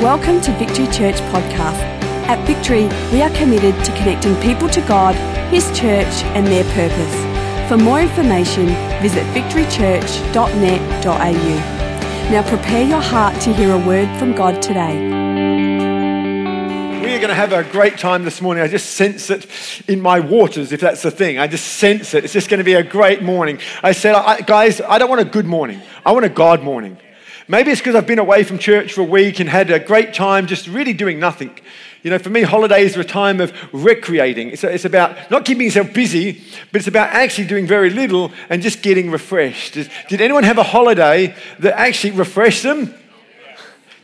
Welcome 0.00 0.40
to 0.40 0.52
Victory 0.52 0.86
Church 0.86 1.16
Podcast. 1.28 1.78
At 2.26 2.42
Victory, 2.46 2.88
we 3.12 3.20
are 3.20 3.28
committed 3.36 3.74
to 3.84 3.92
connecting 3.98 4.34
people 4.36 4.66
to 4.70 4.80
God, 4.80 5.14
His 5.52 5.66
church, 5.78 6.24
and 6.32 6.46
their 6.46 6.64
purpose. 6.72 7.14
For 7.68 7.76
more 7.76 8.00
information, 8.00 8.68
visit 9.02 9.26
victorychurch.net.au. 9.34 12.30
Now 12.30 12.42
prepare 12.48 12.82
your 12.82 13.02
heart 13.02 13.38
to 13.42 13.52
hear 13.52 13.74
a 13.74 13.86
word 13.86 14.08
from 14.18 14.34
God 14.34 14.62
today. 14.62 14.96
We 17.02 17.14
are 17.14 17.18
going 17.18 17.28
to 17.28 17.34
have 17.34 17.52
a 17.52 17.64
great 17.64 17.98
time 17.98 18.24
this 18.24 18.40
morning. 18.40 18.64
I 18.64 18.68
just 18.68 18.92
sense 18.92 19.28
it 19.28 19.46
in 19.86 20.00
my 20.00 20.18
waters, 20.18 20.72
if 20.72 20.80
that's 20.80 21.02
the 21.02 21.10
thing. 21.10 21.38
I 21.38 21.46
just 21.46 21.74
sense 21.74 22.14
it. 22.14 22.24
It's 22.24 22.32
just 22.32 22.48
going 22.48 22.56
to 22.56 22.64
be 22.64 22.72
a 22.72 22.82
great 22.82 23.22
morning. 23.22 23.58
I 23.82 23.92
said, 23.92 24.14
I, 24.14 24.40
guys, 24.40 24.80
I 24.80 24.96
don't 24.96 25.10
want 25.10 25.20
a 25.20 25.26
good 25.26 25.44
morning. 25.44 25.82
I 26.06 26.12
want 26.12 26.24
a 26.24 26.30
God 26.30 26.62
morning. 26.62 26.96
Maybe 27.50 27.72
it's 27.72 27.80
because 27.80 27.96
I've 27.96 28.06
been 28.06 28.20
away 28.20 28.44
from 28.44 28.58
church 28.58 28.92
for 28.92 29.00
a 29.00 29.04
week 29.04 29.40
and 29.40 29.50
had 29.50 29.72
a 29.72 29.80
great 29.80 30.14
time 30.14 30.46
just 30.46 30.68
really 30.68 30.92
doing 30.92 31.18
nothing. 31.18 31.50
You 32.04 32.10
know, 32.10 32.18
for 32.20 32.30
me, 32.30 32.42
holidays 32.42 32.96
are 32.96 33.00
a 33.00 33.04
time 33.04 33.40
of 33.40 33.52
recreating. 33.72 34.50
It's, 34.50 34.62
it's 34.62 34.84
about 34.84 35.32
not 35.32 35.44
keeping 35.44 35.64
yourself 35.64 35.92
busy, 35.92 36.44
but 36.70 36.78
it's 36.78 36.86
about 36.86 37.08
actually 37.08 37.48
doing 37.48 37.66
very 37.66 37.90
little 37.90 38.30
and 38.48 38.62
just 38.62 38.82
getting 38.82 39.10
refreshed. 39.10 39.74
Did, 39.74 39.90
did 40.08 40.20
anyone 40.20 40.44
have 40.44 40.58
a 40.58 40.62
holiday 40.62 41.34
that 41.58 41.76
actually 41.76 42.12
refreshed 42.12 42.62
them? 42.62 42.94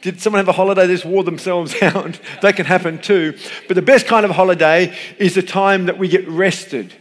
Did 0.03 0.21
someone 0.21 0.41
have 0.41 0.49
a 0.49 0.53
holiday 0.53 0.89
that 0.89 0.93
just 0.93 1.05
wore 1.05 1.23
themselves 1.23 1.73
out? 1.83 2.19
that 2.43 2.57
can 2.57 2.67
happen 2.67 2.99
too. 2.99 3.39
But 3.69 3.75
the 3.75 3.83
best 3.83 4.07
kind 4.07 4.25
of 4.25 4.33
holiday 4.33 4.93
is 5.19 5.37
a 5.37 5.43
time 5.43 5.87
that 5.87 5.99
we 5.99 6.09
get 6.09 6.27
rested. 6.29 6.93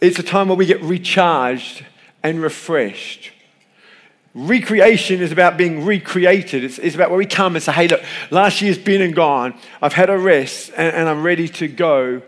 It's 0.00 0.18
a 0.18 0.22
time 0.22 0.48
where 0.48 0.56
we 0.56 0.64
get 0.64 0.80
recharged 0.80 1.84
and 2.22 2.40
refreshed. 2.40 3.32
Recreation 4.38 5.20
is 5.20 5.32
about 5.32 5.56
being 5.56 5.84
recreated. 5.84 6.62
It's, 6.62 6.78
it's, 6.78 6.94
about 6.94 7.10
where 7.10 7.18
we 7.18 7.26
come 7.26 7.56
and 7.56 7.62
say, 7.62 7.72
hey, 7.72 7.88
look, 7.88 8.04
last 8.30 8.62
year's 8.62 8.78
been 8.78 9.02
and 9.02 9.12
gone. 9.12 9.52
I've 9.82 9.94
had 9.94 10.10
a 10.10 10.16
rest 10.16 10.70
and, 10.76 10.94
and 10.94 11.08
I'm 11.08 11.24
ready 11.24 11.48
to 11.48 11.66
go 11.66 12.22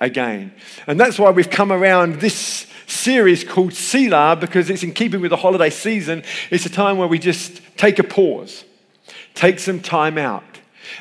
again. 0.00 0.54
And 0.86 0.98
that's 0.98 1.18
why 1.18 1.30
we've 1.32 1.50
come 1.50 1.70
around 1.70 2.14
this 2.14 2.66
series 2.86 3.44
called 3.44 3.74
Selah 3.74 4.36
because 4.40 4.70
it's 4.70 4.82
in 4.82 4.92
keeping 4.92 5.20
with 5.20 5.32
the 5.32 5.36
holiday 5.36 5.68
season. 5.68 6.22
It's 6.50 6.64
a 6.64 6.70
time 6.70 6.96
where 6.96 7.08
we 7.08 7.18
just 7.18 7.60
take 7.76 7.98
a 7.98 8.04
pause, 8.04 8.64
take 9.34 9.58
some 9.58 9.80
time 9.80 10.16
out, 10.16 10.44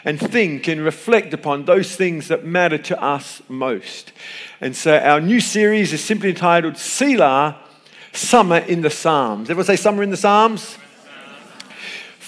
and 0.04 0.20
think 0.20 0.68
and 0.68 0.82
reflect 0.82 1.34
upon 1.34 1.64
those 1.64 1.96
things 1.96 2.28
that 2.28 2.44
matter 2.44 2.78
to 2.78 3.02
us 3.02 3.42
most. 3.48 4.12
And 4.60 4.76
so 4.76 4.98
our 4.98 5.22
new 5.22 5.40
series 5.40 5.94
is 5.94 6.04
simply 6.04 6.32
entitled 6.32 6.76
Selah 6.76 7.58
Summer 8.14 8.58
in 8.58 8.82
the 8.82 8.90
Psalms. 8.90 9.50
Everyone 9.50 9.66
say 9.66 9.76
summer 9.76 10.04
in 10.04 10.10
the 10.10 10.18
Psalms? 10.18 10.78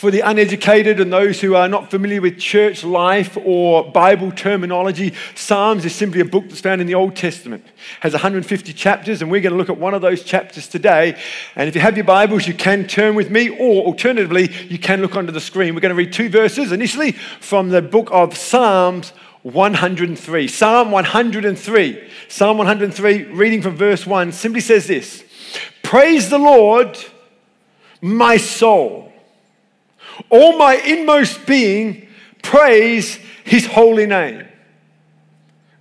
For 0.02 0.10
the 0.10 0.22
uneducated 0.22 1.00
and 1.00 1.14
those 1.14 1.42
who 1.42 1.54
are 1.54 1.68
not 1.68 1.92
familiar 1.92 2.22
with 2.22 2.40
church 2.40 2.84
life 2.84 3.38
or 3.46 3.84
Bible 3.84 4.32
terminology, 4.32 5.14
Psalms 5.36 5.86
is 5.86 5.94
simply 5.94 6.22
a 6.22 6.26
book 6.26 6.46
that's 6.50 6.60
found 6.60 6.82
in 6.82 6.88
the 6.88 6.96
Old 6.96 7.16
Testament. 7.16 7.64
It 7.68 7.74
has 8.00 8.14
150 8.14 8.74
chapters, 8.74 9.22
and 9.22 9.30
we're 9.30 9.42
going 9.42 9.52
to 9.52 9.60
look 9.60 9.70
at 9.70 9.78
one 9.78 9.94
of 9.94 10.02
those 10.02 10.24
chapters 10.24 10.68
today. 10.68 11.22
And 11.56 11.70
if 11.70 11.76
you 11.76 11.82
have 11.82 11.98
your 11.98 12.04
Bibles, 12.04 12.48
you 12.48 12.56
can 12.56 12.88
turn 12.88 13.14
with 13.14 13.30
me, 13.30 13.50
or 13.50 13.86
alternatively, 13.86 14.52
you 14.70 14.80
can 14.80 15.04
look 15.04 15.16
onto 15.16 15.32
the 15.32 15.40
screen. 15.40 15.76
We're 15.76 15.82
going 15.82 15.96
to 15.96 15.96
read 15.96 16.14
two 16.14 16.30
verses 16.30 16.72
initially 16.72 17.12
from 17.12 17.70
the 17.70 17.84
book 17.84 18.10
of 18.12 18.36
Psalms 18.36 19.14
103. 19.44 20.48
Psalm 20.48 20.90
103. 20.90 22.10
Psalm 22.28 22.58
103, 22.58 23.24
reading 23.26 23.62
from 23.62 23.76
verse 23.76 24.08
1, 24.08 24.32
simply 24.32 24.62
says 24.62 24.88
this. 24.88 25.24
Praise 25.92 26.30
the 26.30 26.38
Lord, 26.38 26.98
my 28.00 28.38
soul. 28.38 29.12
All 30.30 30.58
my 30.58 30.76
inmost 30.76 31.46
being, 31.46 32.08
praise 32.42 33.20
his 33.44 33.66
holy 33.66 34.06
name. 34.06 34.48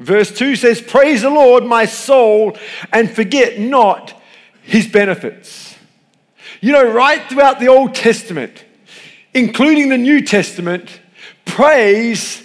Verse 0.01 0.37
2 0.37 0.57
says, 0.57 0.81
Praise 0.81 1.23
the 1.23 1.31
Lord, 1.31 1.65
my 1.65 1.85
soul, 1.85 2.59
and 2.93 3.09
forget 3.09 3.61
not 3.61 4.21
his 4.65 4.89
benefits. 4.89 5.77
You 6.61 6.73
know, 6.73 6.93
right 6.93 7.23
throughout 7.29 7.61
the 7.61 7.69
Old 7.69 7.95
Testament, 7.95 8.65
including 9.33 9.91
the 9.91 9.99
New 9.99 10.23
Testament, 10.23 11.01
praise 11.45 12.43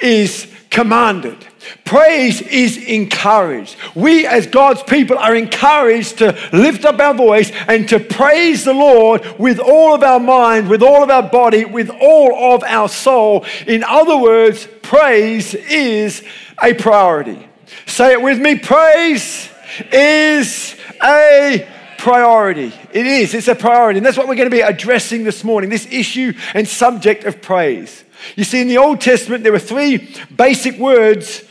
is 0.00 0.50
commanded. 0.70 1.46
Praise 1.84 2.40
is 2.40 2.76
encouraged. 2.76 3.76
We, 3.94 4.26
as 4.26 4.46
God's 4.46 4.82
people, 4.82 5.18
are 5.18 5.34
encouraged 5.34 6.18
to 6.18 6.36
lift 6.52 6.84
up 6.84 6.98
our 6.98 7.14
voice 7.14 7.50
and 7.68 7.88
to 7.88 8.00
praise 8.00 8.64
the 8.64 8.72
Lord 8.72 9.24
with 9.38 9.58
all 9.58 9.94
of 9.94 10.02
our 10.02 10.20
mind, 10.20 10.68
with 10.68 10.82
all 10.82 11.02
of 11.02 11.10
our 11.10 11.22
body, 11.22 11.64
with 11.64 11.90
all 11.90 12.54
of 12.54 12.62
our 12.64 12.88
soul. 12.88 13.44
In 13.66 13.84
other 13.84 14.16
words, 14.16 14.66
praise 14.82 15.54
is 15.54 16.22
a 16.62 16.74
priority. 16.74 17.48
Say 17.86 18.12
it 18.12 18.22
with 18.22 18.40
me 18.40 18.58
praise 18.58 19.48
is 19.92 20.76
a 21.02 21.66
priority. 21.98 22.72
It 22.92 23.06
is, 23.06 23.34
it's 23.34 23.48
a 23.48 23.54
priority. 23.54 23.98
And 23.98 24.06
that's 24.06 24.16
what 24.16 24.28
we're 24.28 24.34
going 24.34 24.50
to 24.50 24.56
be 24.56 24.60
addressing 24.60 25.24
this 25.24 25.44
morning 25.44 25.70
this 25.70 25.86
issue 25.90 26.32
and 26.54 26.66
subject 26.66 27.24
of 27.24 27.40
praise. 27.40 28.04
You 28.36 28.44
see, 28.44 28.60
in 28.60 28.68
the 28.68 28.78
Old 28.78 29.00
Testament, 29.00 29.42
there 29.42 29.52
were 29.52 29.58
three 29.58 30.14
basic 30.34 30.78
words 30.78 31.44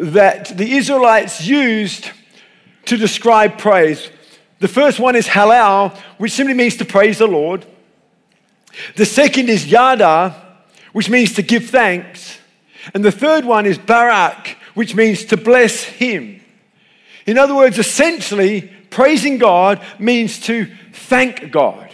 that 0.00 0.56
the 0.56 0.76
Israelites 0.76 1.46
used 1.46 2.10
to 2.86 2.96
describe 2.96 3.58
praise. 3.58 4.10
The 4.58 4.68
first 4.68 4.98
one 4.98 5.14
is 5.14 5.26
halal, 5.26 5.96
which 6.18 6.32
simply 6.32 6.54
means 6.54 6.76
to 6.78 6.84
praise 6.84 7.18
the 7.18 7.26
Lord. 7.26 7.66
The 8.96 9.04
second 9.04 9.48
is 9.50 9.66
yada, 9.66 10.34
which 10.92 11.10
means 11.10 11.34
to 11.34 11.42
give 11.42 11.68
thanks. 11.68 12.38
And 12.94 13.04
the 13.04 13.12
third 13.12 13.44
one 13.44 13.66
is 13.66 13.78
barak, 13.78 14.56
which 14.74 14.94
means 14.94 15.26
to 15.26 15.36
bless 15.36 15.82
him. 15.82 16.40
In 17.26 17.36
other 17.36 17.54
words, 17.54 17.78
essentially, 17.78 18.72
praising 18.88 19.38
God 19.38 19.84
means 19.98 20.40
to 20.40 20.66
thank 20.92 21.52
God. 21.52 21.89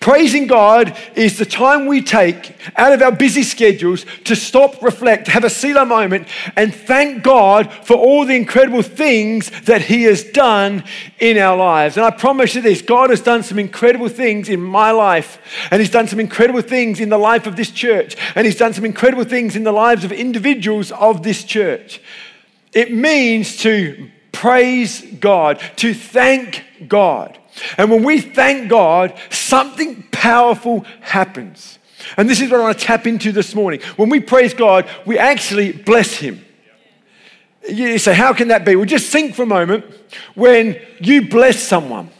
Praising 0.00 0.46
God 0.46 0.96
is 1.14 1.36
the 1.36 1.44
time 1.44 1.86
we 1.86 2.00
take 2.00 2.56
out 2.76 2.94
of 2.94 3.02
our 3.02 3.12
busy 3.12 3.42
schedules 3.42 4.06
to 4.24 4.34
stop, 4.34 4.80
reflect, 4.82 5.26
have 5.28 5.44
a 5.44 5.50
Selah 5.50 5.84
moment, 5.84 6.28
and 6.56 6.74
thank 6.74 7.22
God 7.22 7.70
for 7.84 7.94
all 7.94 8.24
the 8.24 8.36
incredible 8.36 8.80
things 8.80 9.50
that 9.62 9.82
He 9.82 10.04
has 10.04 10.24
done 10.24 10.82
in 11.18 11.36
our 11.36 11.56
lives. 11.56 11.98
And 11.98 12.06
I 12.06 12.10
promise 12.10 12.54
you 12.54 12.62
this 12.62 12.80
God 12.80 13.10
has 13.10 13.20
done 13.20 13.42
some 13.42 13.58
incredible 13.58 14.08
things 14.08 14.48
in 14.48 14.62
my 14.62 14.92
life, 14.92 15.38
and 15.70 15.78
He's 15.78 15.90
done 15.90 16.08
some 16.08 16.20
incredible 16.20 16.62
things 16.62 16.98
in 16.98 17.10
the 17.10 17.18
life 17.18 17.46
of 17.46 17.56
this 17.56 17.70
church, 17.70 18.16
and 18.34 18.46
He's 18.46 18.56
done 18.56 18.72
some 18.72 18.86
incredible 18.86 19.24
things 19.24 19.56
in 19.56 19.64
the 19.64 19.72
lives 19.72 20.04
of 20.04 20.12
individuals 20.12 20.90
of 20.92 21.22
this 21.22 21.44
church. 21.44 22.00
It 22.72 22.94
means 22.94 23.58
to 23.58 24.10
praise 24.32 25.02
God, 25.20 25.60
to 25.76 25.92
thank 25.92 26.64
God. 26.88 27.38
And 27.76 27.90
when 27.90 28.02
we 28.02 28.20
thank 28.20 28.68
God, 28.68 29.18
something 29.30 30.02
powerful 30.10 30.84
happens. 31.00 31.78
And 32.16 32.28
this 32.28 32.40
is 32.40 32.50
what 32.50 32.60
I 32.60 32.62
want 32.64 32.78
to 32.78 32.84
tap 32.84 33.06
into 33.06 33.32
this 33.32 33.54
morning. 33.54 33.80
When 33.96 34.08
we 34.08 34.20
praise 34.20 34.54
God, 34.54 34.88
we 35.06 35.18
actually 35.18 35.72
bless 35.72 36.14
Him. 36.14 36.44
You 37.68 37.98
say, 37.98 38.14
How 38.14 38.32
can 38.32 38.48
that 38.48 38.64
be? 38.64 38.76
Well, 38.76 38.84
just 38.84 39.10
think 39.10 39.34
for 39.34 39.42
a 39.42 39.46
moment 39.46 39.84
when 40.34 40.80
you 41.00 41.28
bless 41.28 41.58
someone. 41.62 42.10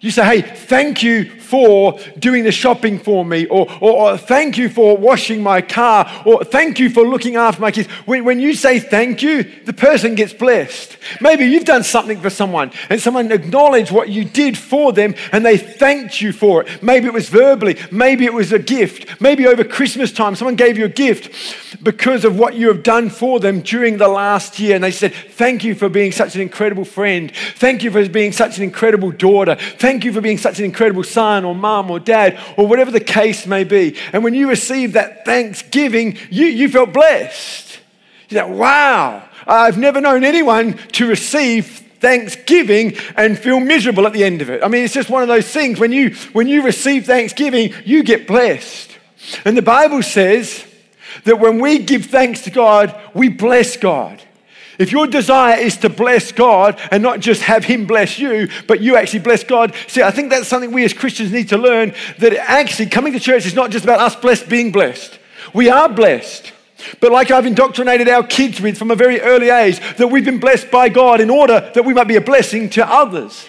You 0.00 0.10
say, 0.10 0.24
Hey, 0.24 0.42
thank 0.42 1.02
you 1.02 1.30
for 1.50 1.98
doing 2.16 2.44
the 2.44 2.52
shopping 2.52 2.98
for 2.98 3.24
me, 3.24 3.46
or, 3.46 3.66
or, 3.80 4.12
or, 4.12 4.16
thank 4.16 4.56
you 4.56 4.68
for 4.68 4.96
washing 4.96 5.42
my 5.42 5.60
car, 5.60 6.08
or 6.24 6.44
thank 6.44 6.78
you 6.78 6.88
for 6.88 7.02
looking 7.04 7.34
after 7.34 7.60
my 7.60 7.72
kids. 7.72 7.88
When, 8.06 8.24
when 8.24 8.38
you 8.38 8.54
say 8.54 8.78
thank 8.78 9.20
you, 9.20 9.42
the 9.64 9.72
person 9.72 10.14
gets 10.14 10.32
blessed. 10.32 10.96
Maybe 11.20 11.46
you've 11.46 11.64
done 11.64 11.82
something 11.82 12.20
for 12.20 12.30
someone 12.30 12.70
and 12.88 13.00
someone 13.00 13.32
acknowledged 13.32 13.90
what 13.90 14.08
you 14.08 14.24
did 14.24 14.56
for 14.56 14.92
them 14.92 15.16
and 15.32 15.44
they 15.44 15.56
thanked 15.56 16.20
you 16.20 16.32
for 16.32 16.62
it. 16.62 16.82
Maybe 16.84 17.06
it 17.06 17.12
was 17.12 17.28
verbally, 17.28 17.76
maybe 17.90 18.26
it 18.26 18.32
was 18.32 18.52
a 18.52 18.58
gift, 18.60 19.20
maybe 19.20 19.48
over 19.48 19.64
Christmas 19.64 20.12
time, 20.12 20.36
someone 20.36 20.54
gave 20.54 20.78
you 20.78 20.84
a 20.84 20.88
gift 20.88 21.82
because 21.82 22.24
of 22.24 22.38
what 22.38 22.54
you 22.54 22.68
have 22.68 22.84
done 22.84 23.10
for 23.10 23.40
them 23.40 23.60
during 23.60 23.96
the 23.96 24.08
last 24.08 24.60
year. 24.60 24.76
And 24.76 24.84
they 24.84 24.92
said, 24.92 25.12
Thank 25.12 25.64
you 25.64 25.74
for 25.74 25.88
being 25.88 26.12
such 26.12 26.36
an 26.36 26.42
incredible 26.42 26.84
friend. 26.84 27.32
Thank 27.56 27.82
you 27.82 27.90
for 27.90 28.06
being 28.08 28.30
such 28.30 28.58
an 28.58 28.62
incredible 28.62 29.10
daughter. 29.10 29.56
Thank 29.56 29.89
you 30.04 30.12
for 30.12 30.20
being 30.20 30.38
such 30.38 30.58
an 30.58 30.64
incredible 30.64 31.04
son 31.04 31.44
or 31.44 31.54
mom 31.54 31.90
or 31.90 31.98
dad 31.98 32.38
or 32.56 32.66
whatever 32.66 32.90
the 32.90 33.00
case 33.00 33.46
may 33.46 33.64
be. 33.64 33.96
And 34.12 34.22
when 34.22 34.34
you 34.34 34.48
received 34.48 34.94
that 34.94 35.24
thanksgiving, 35.24 36.16
you, 36.30 36.46
you 36.46 36.68
felt 36.68 36.92
blessed. 36.92 37.78
You 38.28 38.36
said, 38.36 38.44
wow, 38.44 39.28
I've 39.46 39.78
never 39.78 40.00
known 40.00 40.24
anyone 40.24 40.74
to 40.92 41.08
receive 41.08 41.66
thanksgiving 42.00 42.96
and 43.16 43.38
feel 43.38 43.60
miserable 43.60 44.06
at 44.06 44.12
the 44.12 44.24
end 44.24 44.42
of 44.42 44.50
it. 44.50 44.62
I 44.62 44.68
mean, 44.68 44.84
it's 44.84 44.94
just 44.94 45.10
one 45.10 45.22
of 45.22 45.28
those 45.28 45.50
things. 45.50 45.78
When 45.78 45.92
you, 45.92 46.14
when 46.32 46.48
you 46.48 46.62
receive 46.62 47.06
thanksgiving, 47.06 47.74
you 47.84 48.02
get 48.02 48.26
blessed. 48.26 48.96
And 49.44 49.56
the 49.56 49.62
Bible 49.62 50.02
says 50.02 50.64
that 51.24 51.38
when 51.40 51.60
we 51.60 51.78
give 51.78 52.06
thanks 52.06 52.42
to 52.42 52.50
God, 52.50 52.98
we 53.14 53.28
bless 53.28 53.76
God. 53.76 54.22
If 54.80 54.92
your 54.92 55.06
desire 55.06 55.58
is 55.58 55.76
to 55.78 55.90
bless 55.90 56.32
God 56.32 56.80
and 56.90 57.02
not 57.02 57.20
just 57.20 57.42
have 57.42 57.64
Him 57.64 57.86
bless 57.86 58.18
you, 58.18 58.48
but 58.66 58.80
you 58.80 58.96
actually 58.96 59.20
bless 59.20 59.44
God, 59.44 59.74
see, 59.86 60.02
I 60.02 60.10
think 60.10 60.30
that's 60.30 60.48
something 60.48 60.72
we 60.72 60.84
as 60.84 60.94
Christians 60.94 61.30
need 61.30 61.50
to 61.50 61.58
learn 61.58 61.94
that 62.18 62.34
actually 62.34 62.88
coming 62.88 63.12
to 63.12 63.20
church 63.20 63.44
is 63.44 63.54
not 63.54 63.70
just 63.70 63.84
about 63.84 64.00
us 64.00 64.16
blessed 64.16 64.48
being 64.48 64.72
blessed. 64.72 65.18
We 65.52 65.68
are 65.68 65.88
blessed. 65.88 66.52
But 66.98 67.12
like 67.12 67.30
I've 67.30 67.44
indoctrinated 67.44 68.08
our 68.08 68.22
kids 68.22 68.60
with 68.60 68.78
from 68.78 68.90
a 68.90 68.96
very 68.96 69.20
early 69.20 69.50
age, 69.50 69.80
that 69.96 70.08
we've 70.08 70.24
been 70.24 70.40
blessed 70.40 70.70
by 70.70 70.88
God 70.88 71.20
in 71.20 71.28
order 71.28 71.70
that 71.74 71.84
we 71.84 71.92
might 71.92 72.08
be 72.08 72.16
a 72.16 72.20
blessing 72.22 72.70
to 72.70 72.90
others. 72.90 73.48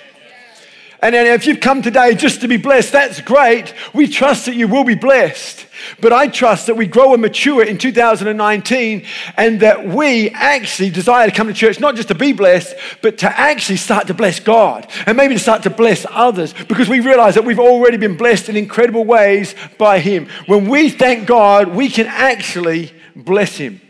And 1.02 1.16
if 1.16 1.48
you've 1.48 1.60
come 1.60 1.82
today 1.82 2.14
just 2.14 2.42
to 2.42 2.48
be 2.48 2.58
blessed, 2.58 2.92
that's 2.92 3.22
great. 3.22 3.74
We 3.92 4.08
trust 4.08 4.46
that 4.46 4.56
you 4.56 4.68
will 4.68 4.84
be 4.84 4.94
blessed. 4.94 5.66
But 6.00 6.14
I 6.14 6.28
trust 6.28 6.68
that 6.68 6.78
we 6.78 6.86
grow 6.86 7.14
and 7.14 7.22
mature 7.24 7.64
in 7.64 7.80
2019 7.80 9.06
and 9.36 9.60
that 9.62 9.88
we 9.88 10.30
actually 10.30 10.92
desire 10.92 11.28
to 11.28 11.36
come 11.36 11.48
to 11.48 11.54
church 11.54 11.80
not 11.80 11.96
just 11.96 12.10
to 12.10 12.16
be 12.16 12.34
blessed, 12.34 12.76
but 13.02 13.18
to 13.20 13.40
actually 13.40 13.78
start 13.78 14.06
to 14.08 14.14
bless 14.14 14.40
God 14.40 14.88
and 15.08 15.18
maybe 15.18 15.34
to 15.34 15.40
start 15.40 15.64
to 15.64 15.72
bless 15.72 16.06
others 16.10 16.54
because 16.68 16.88
we 16.88 17.00
realize 17.00 17.34
that 17.34 17.46
we've 17.46 17.60
already 17.60 17.98
been 17.98 18.16
blessed 18.16 18.50
in 18.50 18.56
incredible 18.56 19.04
ways 19.04 19.56
by 19.80 20.00
Him. 20.00 20.28
When 20.46 20.70
we 20.70 20.90
thank 20.90 21.28
God, 21.28 21.70
we 21.70 21.90
can 21.90 22.06
actually 22.06 22.94
bless 23.16 23.58
Him. 23.58 23.82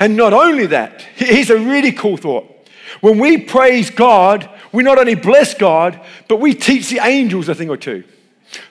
And 0.00 0.16
not 0.16 0.32
only 0.32 0.66
that, 0.66 1.02
here's 1.14 1.50
a 1.50 1.58
really 1.58 1.92
cool 1.92 2.16
thought. 2.16 2.52
When 3.00 3.18
we 3.18 3.38
praise 3.38 3.90
God, 3.90 4.50
we 4.72 4.82
not 4.82 4.98
only 4.98 5.14
bless 5.14 5.54
God, 5.54 6.00
but 6.28 6.40
we 6.40 6.54
teach 6.54 6.90
the 6.90 7.00
angels 7.00 7.48
a 7.48 7.54
thing 7.54 7.70
or 7.70 7.76
two. 7.76 8.04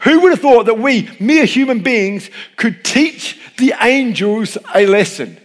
Who 0.01 0.21
would 0.21 0.31
have 0.31 0.41
thought 0.41 0.65
that 0.65 0.79
we, 0.79 1.09
mere 1.19 1.45
human 1.45 1.81
beings, 1.81 2.29
could 2.55 2.83
teach 2.83 3.39
the 3.57 3.73
angels 3.79 4.57
a 4.73 4.85
lesson? 4.85 5.39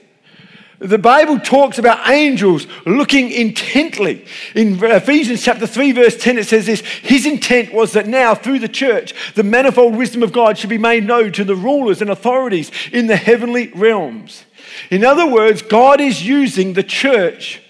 The 0.82 0.99
Bible 0.99 1.38
talks 1.38 1.78
about 1.78 2.08
angels 2.08 2.66
looking 2.84 3.31
intently. 3.31 4.26
In 4.56 4.82
Ephesians 4.82 5.44
chapter 5.44 5.64
3, 5.64 5.93
verse 5.93 6.16
10, 6.16 6.38
it 6.38 6.49
says 6.49 6.66
this 6.66 6.81
His 6.81 7.25
intent 7.25 7.72
was 7.72 7.93
that 7.93 8.08
now, 8.08 8.34
through 8.34 8.58
the 8.58 8.69
church, 8.69 9.14
the 9.34 9.44
manifold 9.44 9.94
wisdom 9.94 10.25
of 10.25 10.32
God 10.32 10.58
should 10.58 10.70
be 10.70 10.78
made 10.78 11.05
known 11.05 11.31
to 11.32 11.44
the 11.44 11.55
rulers 11.55 12.02
and 12.02 12.10
authorities 12.10 12.72
in 12.90 13.06
the 13.06 13.16
heavenly 13.16 13.69
realms. 13.69 14.44
In 14.90 15.05
other 15.05 15.26
words, 15.26 15.62
God 15.62 16.00
is 16.00 16.26
using 16.26 16.72
the 16.72 16.82
church 16.82 17.62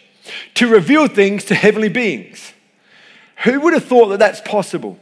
to 0.55 0.67
reveal 0.69 1.07
things 1.07 1.45
to 1.47 1.55
heavenly 1.55 1.91
beings. 1.91 2.52
Who 3.45 3.61
would 3.61 3.75
have 3.75 3.85
thought 3.85 4.09
that 4.09 4.19
that's 4.19 4.41
possible? 4.41 4.99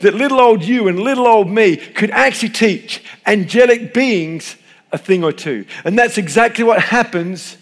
That 0.00 0.14
little 0.14 0.40
old 0.40 0.62
you 0.62 0.88
and 0.88 0.98
little 0.98 1.26
old 1.26 1.50
me 1.50 1.76
could 1.76 2.10
actually 2.10 2.50
teach 2.50 3.02
angelic 3.26 3.92
beings 3.92 4.56
a 4.92 4.98
thing 4.98 5.24
or 5.24 5.32
two. 5.32 5.66
And 5.84 5.98
that's 5.98 6.18
exactly 6.18 6.64
what 6.64 6.80
happens 6.80 7.56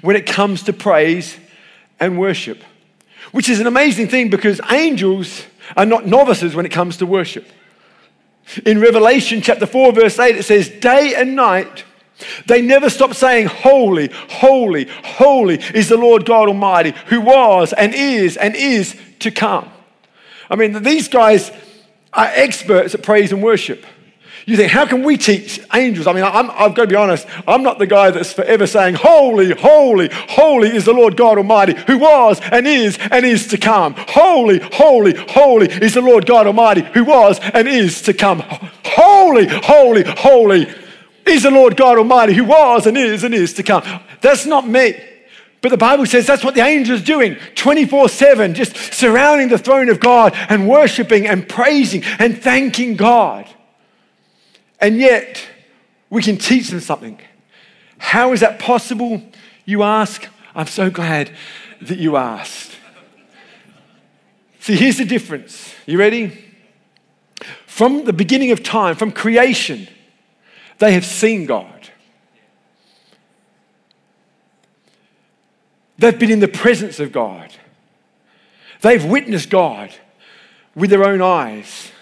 when 0.00 0.16
it 0.16 0.26
comes 0.26 0.64
to 0.64 0.72
praise 0.72 1.36
and 1.98 2.18
worship, 2.18 2.62
which 3.32 3.48
is 3.48 3.60
an 3.60 3.66
amazing 3.66 4.08
thing 4.08 4.30
because 4.30 4.60
angels 4.70 5.44
are 5.76 5.86
not 5.86 6.06
novices 6.06 6.54
when 6.54 6.66
it 6.66 6.72
comes 6.72 6.96
to 6.98 7.06
worship. 7.06 7.46
In 8.66 8.80
Revelation 8.80 9.40
chapter 9.42 9.66
4, 9.66 9.92
verse 9.92 10.18
8, 10.18 10.36
it 10.36 10.42
says, 10.42 10.68
Day 10.68 11.14
and 11.16 11.36
night 11.36 11.84
they 12.46 12.62
never 12.62 12.90
stop 12.90 13.14
saying, 13.14 13.46
Holy, 13.46 14.10
holy, 14.28 14.86
holy 15.04 15.58
is 15.74 15.88
the 15.88 15.96
Lord 15.96 16.24
God 16.24 16.48
Almighty, 16.48 16.94
who 17.06 17.20
was 17.20 17.72
and 17.72 17.94
is 17.94 18.36
and 18.36 18.54
is 18.54 18.96
to 19.20 19.30
come. 19.30 19.70
I 20.48 20.56
mean, 20.56 20.82
these 20.82 21.08
guys 21.08 21.50
are 22.12 22.26
experts 22.26 22.94
at 22.94 23.02
praise 23.02 23.32
and 23.32 23.42
worship. 23.42 23.84
You 24.46 24.56
think, 24.56 24.72
how 24.72 24.86
can 24.86 25.04
we 25.04 25.16
teach 25.16 25.60
angels? 25.74 26.06
I 26.06 26.12
mean, 26.12 26.24
i 26.24 26.30
have 26.30 26.74
got 26.74 26.84
to 26.84 26.86
be 26.86 26.96
honest, 26.96 27.26
I'm 27.46 27.62
not 27.62 27.78
the 27.78 27.86
guy 27.86 28.10
that's 28.10 28.32
forever 28.32 28.66
saying, 28.66 28.94
Holy, 28.94 29.52
holy, 29.52 30.08
holy 30.12 30.74
is 30.74 30.86
the 30.86 30.92
Lord 30.92 31.16
God 31.16 31.38
Almighty, 31.38 31.74
who 31.86 31.98
was 31.98 32.40
and 32.40 32.66
is 32.66 32.98
and 33.12 33.24
is 33.24 33.46
to 33.48 33.58
come. 33.58 33.94
Holy, 33.96 34.58
holy, 34.72 35.14
holy 35.14 35.66
is 35.68 35.94
the 35.94 36.00
Lord 36.00 36.26
God 36.26 36.46
Almighty, 36.46 36.82
who 36.82 37.04
was 37.04 37.38
and 37.40 37.68
is 37.68 38.02
to 38.02 38.14
come. 38.14 38.42
Holy, 38.84 39.46
holy, 39.46 40.04
holy 40.04 40.66
is 41.30 41.44
the 41.44 41.50
Lord 41.50 41.76
God 41.76 41.98
Almighty 41.98 42.34
who 42.34 42.44
was 42.44 42.86
and 42.86 42.96
is 42.96 43.24
and 43.24 43.34
is 43.34 43.54
to 43.54 43.62
come. 43.62 43.82
That's 44.20 44.46
not 44.46 44.68
me. 44.68 44.94
But 45.62 45.70
the 45.70 45.76
Bible 45.76 46.06
says 46.06 46.26
that's 46.26 46.44
what 46.44 46.54
the 46.54 46.62
angels 46.62 47.02
doing 47.02 47.36
24 47.54 48.08
7, 48.08 48.54
just 48.54 48.76
surrounding 48.94 49.48
the 49.48 49.58
throne 49.58 49.88
of 49.88 50.00
God 50.00 50.34
and 50.48 50.68
worshiping 50.68 51.26
and 51.26 51.48
praising 51.48 52.02
and 52.18 52.40
thanking 52.40 52.96
God. 52.96 53.46
And 54.80 54.98
yet, 54.98 55.46
we 56.08 56.22
can 56.22 56.38
teach 56.38 56.68
them 56.68 56.80
something. 56.80 57.20
How 57.98 58.32
is 58.32 58.40
that 58.40 58.58
possible, 58.58 59.22
you 59.66 59.82
ask? 59.82 60.26
I'm 60.54 60.66
so 60.66 60.90
glad 60.90 61.30
that 61.82 61.98
you 61.98 62.16
asked. 62.16 62.72
See, 64.60 64.76
here's 64.76 64.98
the 64.98 65.04
difference. 65.04 65.74
You 65.86 65.98
ready? 65.98 66.44
From 67.66 68.04
the 68.04 68.12
beginning 68.12 68.50
of 68.50 68.62
time, 68.62 68.94
from 68.96 69.12
creation, 69.12 69.88
they 70.80 70.94
have 70.94 71.04
seen 71.04 71.44
God. 71.44 71.90
They've 75.98 76.18
been 76.18 76.30
in 76.30 76.40
the 76.40 76.48
presence 76.48 76.98
of 76.98 77.12
God. 77.12 77.52
They've 78.80 79.04
witnessed 79.04 79.50
God 79.50 79.94
with 80.74 80.88
their 80.88 81.04
own 81.04 81.20
eyes. 81.20 81.92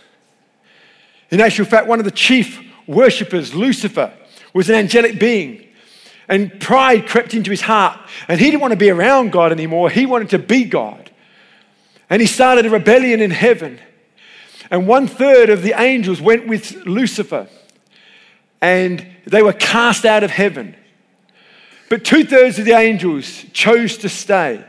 In 1.30 1.40
actual 1.40 1.64
fact, 1.64 1.88
one 1.88 1.98
of 1.98 2.04
the 2.04 2.12
chief 2.12 2.64
worshippers, 2.86 3.52
Lucifer, 3.52 4.12
was 4.54 4.70
an 4.70 4.76
angelic 4.76 5.18
being. 5.18 5.66
And 6.28 6.60
pride 6.60 7.08
crept 7.08 7.34
into 7.34 7.50
his 7.50 7.62
heart. 7.62 7.98
And 8.28 8.38
he 8.38 8.46
didn't 8.46 8.60
want 8.60 8.72
to 8.72 8.78
be 8.78 8.90
around 8.90 9.32
God 9.32 9.50
anymore. 9.50 9.90
He 9.90 10.06
wanted 10.06 10.30
to 10.30 10.38
be 10.38 10.64
God. 10.64 11.10
And 12.08 12.22
he 12.22 12.28
started 12.28 12.64
a 12.64 12.70
rebellion 12.70 13.20
in 13.20 13.32
heaven. 13.32 13.80
And 14.70 14.86
one 14.86 15.08
third 15.08 15.50
of 15.50 15.62
the 15.62 15.72
angels 15.80 16.20
went 16.20 16.46
with 16.46 16.86
Lucifer 16.86 17.48
and 18.60 19.06
they 19.26 19.42
were 19.42 19.52
cast 19.52 20.04
out 20.04 20.24
of 20.24 20.30
heaven. 20.30 20.74
But 21.88 22.04
two 22.04 22.24
thirds 22.24 22.58
of 22.58 22.64
the 22.64 22.72
angels 22.72 23.44
chose 23.52 23.96
to 23.98 24.08
stay. 24.08 24.64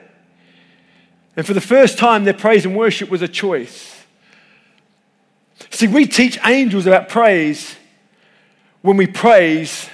And 1.36 1.46
for 1.46 1.54
the 1.54 1.62
first 1.62 1.98
time, 1.98 2.24
their 2.24 2.34
praise 2.34 2.66
and 2.66 2.76
worship 2.76 3.10
was 3.10 3.22
a 3.22 3.28
choice. 3.28 3.96
See, 5.70 5.88
we 5.88 6.06
teach 6.06 6.40
angels 6.46 6.86
about 6.86 7.10
praise 7.10 7.76
when 8.82 8.98
we 8.98 9.08
praise 9.08 9.90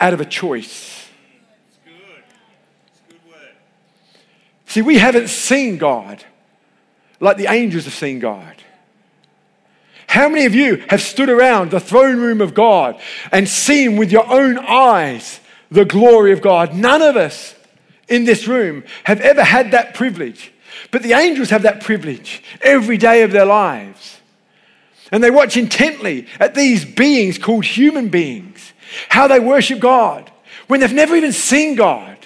out 0.00 0.12
of 0.12 0.20
a 0.20 0.24
choice. 0.24 1.08
See, 4.66 4.82
we 4.82 4.98
haven't 4.98 5.28
seen 5.28 5.78
God 5.78 6.24
like 7.20 7.36
the 7.36 7.46
angels 7.46 7.84
have 7.84 7.94
seen 7.94 8.18
God. 8.18 8.62
How 10.16 10.30
many 10.30 10.46
of 10.46 10.54
you 10.54 10.82
have 10.88 11.02
stood 11.02 11.28
around 11.28 11.70
the 11.70 11.78
throne 11.78 12.16
room 12.16 12.40
of 12.40 12.54
God 12.54 12.98
and 13.30 13.46
seen 13.46 13.98
with 13.98 14.10
your 14.10 14.26
own 14.26 14.56
eyes 14.56 15.40
the 15.70 15.84
glory 15.84 16.32
of 16.32 16.40
God? 16.40 16.74
None 16.74 17.02
of 17.02 17.18
us 17.18 17.54
in 18.08 18.24
this 18.24 18.48
room 18.48 18.82
have 19.04 19.20
ever 19.20 19.44
had 19.44 19.72
that 19.72 19.92
privilege. 19.92 20.54
But 20.90 21.02
the 21.02 21.12
angels 21.12 21.50
have 21.50 21.64
that 21.64 21.82
privilege 21.82 22.42
every 22.62 22.96
day 22.96 23.24
of 23.24 23.30
their 23.30 23.44
lives. 23.44 24.18
And 25.12 25.22
they 25.22 25.30
watch 25.30 25.58
intently 25.58 26.28
at 26.40 26.54
these 26.54 26.86
beings 26.86 27.36
called 27.36 27.66
human 27.66 28.08
beings, 28.08 28.72
how 29.10 29.28
they 29.28 29.38
worship 29.38 29.80
God 29.80 30.32
when 30.66 30.80
they've 30.80 30.94
never 30.94 31.14
even 31.14 31.32
seen 31.32 31.74
God. 31.74 32.16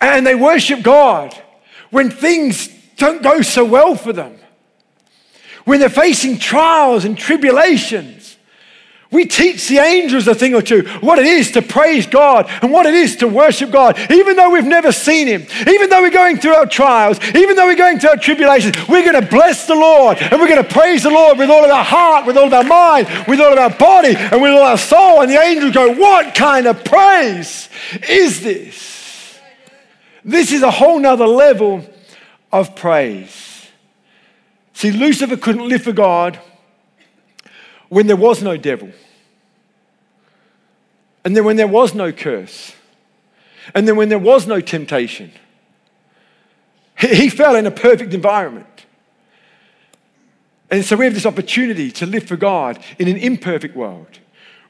And 0.00 0.26
they 0.26 0.34
worship 0.34 0.82
God 0.82 1.32
when 1.90 2.10
things 2.10 2.66
don't 2.96 3.22
go 3.22 3.40
so 3.40 3.64
well 3.64 3.94
for 3.94 4.12
them 4.12 4.37
when 5.68 5.80
they're 5.80 5.90
facing 5.90 6.38
trials 6.38 7.04
and 7.04 7.16
tribulations. 7.16 8.36
We 9.10 9.26
teach 9.26 9.68
the 9.68 9.78
angels 9.78 10.26
a 10.28 10.34
thing 10.34 10.54
or 10.54 10.60
two 10.60 10.82
what 11.00 11.18
it 11.18 11.26
is 11.26 11.52
to 11.52 11.62
praise 11.62 12.06
God 12.06 12.46
and 12.62 12.70
what 12.70 12.84
it 12.84 12.94
is 12.94 13.16
to 13.16 13.28
worship 13.28 13.70
God, 13.70 13.98
even 14.10 14.36
though 14.36 14.50
we've 14.50 14.66
never 14.66 14.92
seen 14.92 15.26
Him, 15.26 15.46
even 15.66 15.88
though 15.88 16.02
we're 16.02 16.10
going 16.10 16.38
through 16.38 16.54
our 16.54 16.66
trials, 16.66 17.18
even 17.34 17.56
though 17.56 17.66
we're 17.66 17.76
going 17.76 17.98
through 17.98 18.10
our 18.10 18.16
tribulations. 18.16 18.76
We're 18.88 19.10
going 19.10 19.22
to 19.22 19.30
bless 19.30 19.66
the 19.66 19.74
Lord 19.74 20.18
and 20.18 20.40
we're 20.40 20.48
going 20.48 20.62
to 20.62 20.74
praise 20.74 21.02
the 21.02 21.10
Lord 21.10 21.38
with 21.38 21.50
all 21.50 21.64
of 21.64 21.70
our 21.70 21.84
heart, 21.84 22.26
with 22.26 22.36
all 22.36 22.46
of 22.46 22.52
our 22.52 22.64
mind, 22.64 23.08
with 23.26 23.40
all 23.40 23.52
of 23.52 23.58
our 23.58 23.70
body, 23.70 24.14
and 24.16 24.42
with 24.42 24.52
all 24.52 24.62
our 24.62 24.78
soul. 24.78 25.22
And 25.22 25.30
the 25.30 25.40
angels 25.40 25.72
go, 25.72 25.94
What 25.94 26.34
kind 26.34 26.66
of 26.66 26.84
praise 26.84 27.68
is 28.08 28.42
this? 28.42 29.38
This 30.22 30.52
is 30.52 30.62
a 30.62 30.70
whole 30.70 30.98
nother 30.98 31.26
level 31.26 31.86
of 32.52 32.74
praise. 32.76 33.47
See, 34.78 34.92
Lucifer 34.92 35.36
couldn't 35.36 35.68
live 35.68 35.82
for 35.82 35.90
God 35.90 36.38
when 37.88 38.06
there 38.06 38.14
was 38.14 38.44
no 38.44 38.56
devil. 38.56 38.92
And 41.24 41.36
then 41.36 41.44
when 41.44 41.56
there 41.56 41.66
was 41.66 41.96
no 41.96 42.12
curse. 42.12 42.76
And 43.74 43.88
then 43.88 43.96
when 43.96 44.08
there 44.08 44.20
was 44.20 44.46
no 44.46 44.60
temptation. 44.60 45.32
He 46.96 47.28
fell 47.28 47.56
in 47.56 47.66
a 47.66 47.72
perfect 47.72 48.14
environment. 48.14 48.86
And 50.70 50.84
so 50.84 50.94
we 50.94 51.06
have 51.06 51.14
this 51.14 51.26
opportunity 51.26 51.90
to 51.90 52.06
live 52.06 52.22
for 52.22 52.36
God 52.36 52.78
in 53.00 53.08
an 53.08 53.16
imperfect 53.16 53.74
world 53.74 54.20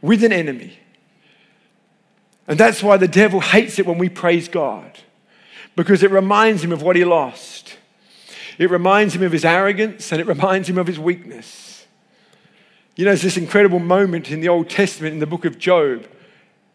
with 0.00 0.24
an 0.24 0.32
enemy. 0.32 0.78
And 2.46 2.58
that's 2.58 2.82
why 2.82 2.96
the 2.96 3.08
devil 3.08 3.40
hates 3.40 3.78
it 3.78 3.86
when 3.86 3.98
we 3.98 4.08
praise 4.08 4.48
God, 4.48 5.00
because 5.76 6.02
it 6.02 6.10
reminds 6.10 6.64
him 6.64 6.72
of 6.72 6.80
what 6.80 6.96
he 6.96 7.04
lost. 7.04 7.77
It 8.58 8.70
reminds 8.70 9.14
him 9.14 9.22
of 9.22 9.32
his 9.32 9.44
arrogance 9.44 10.10
and 10.10 10.20
it 10.20 10.26
reminds 10.26 10.68
him 10.68 10.78
of 10.78 10.86
his 10.86 10.98
weakness. 10.98 11.86
You 12.96 13.04
know, 13.04 13.10
there's 13.10 13.22
this 13.22 13.36
incredible 13.36 13.78
moment 13.78 14.30
in 14.30 14.40
the 14.40 14.48
Old 14.48 14.68
Testament 14.68 15.12
in 15.12 15.20
the 15.20 15.26
book 15.26 15.44
of 15.44 15.58
Job. 15.58 16.06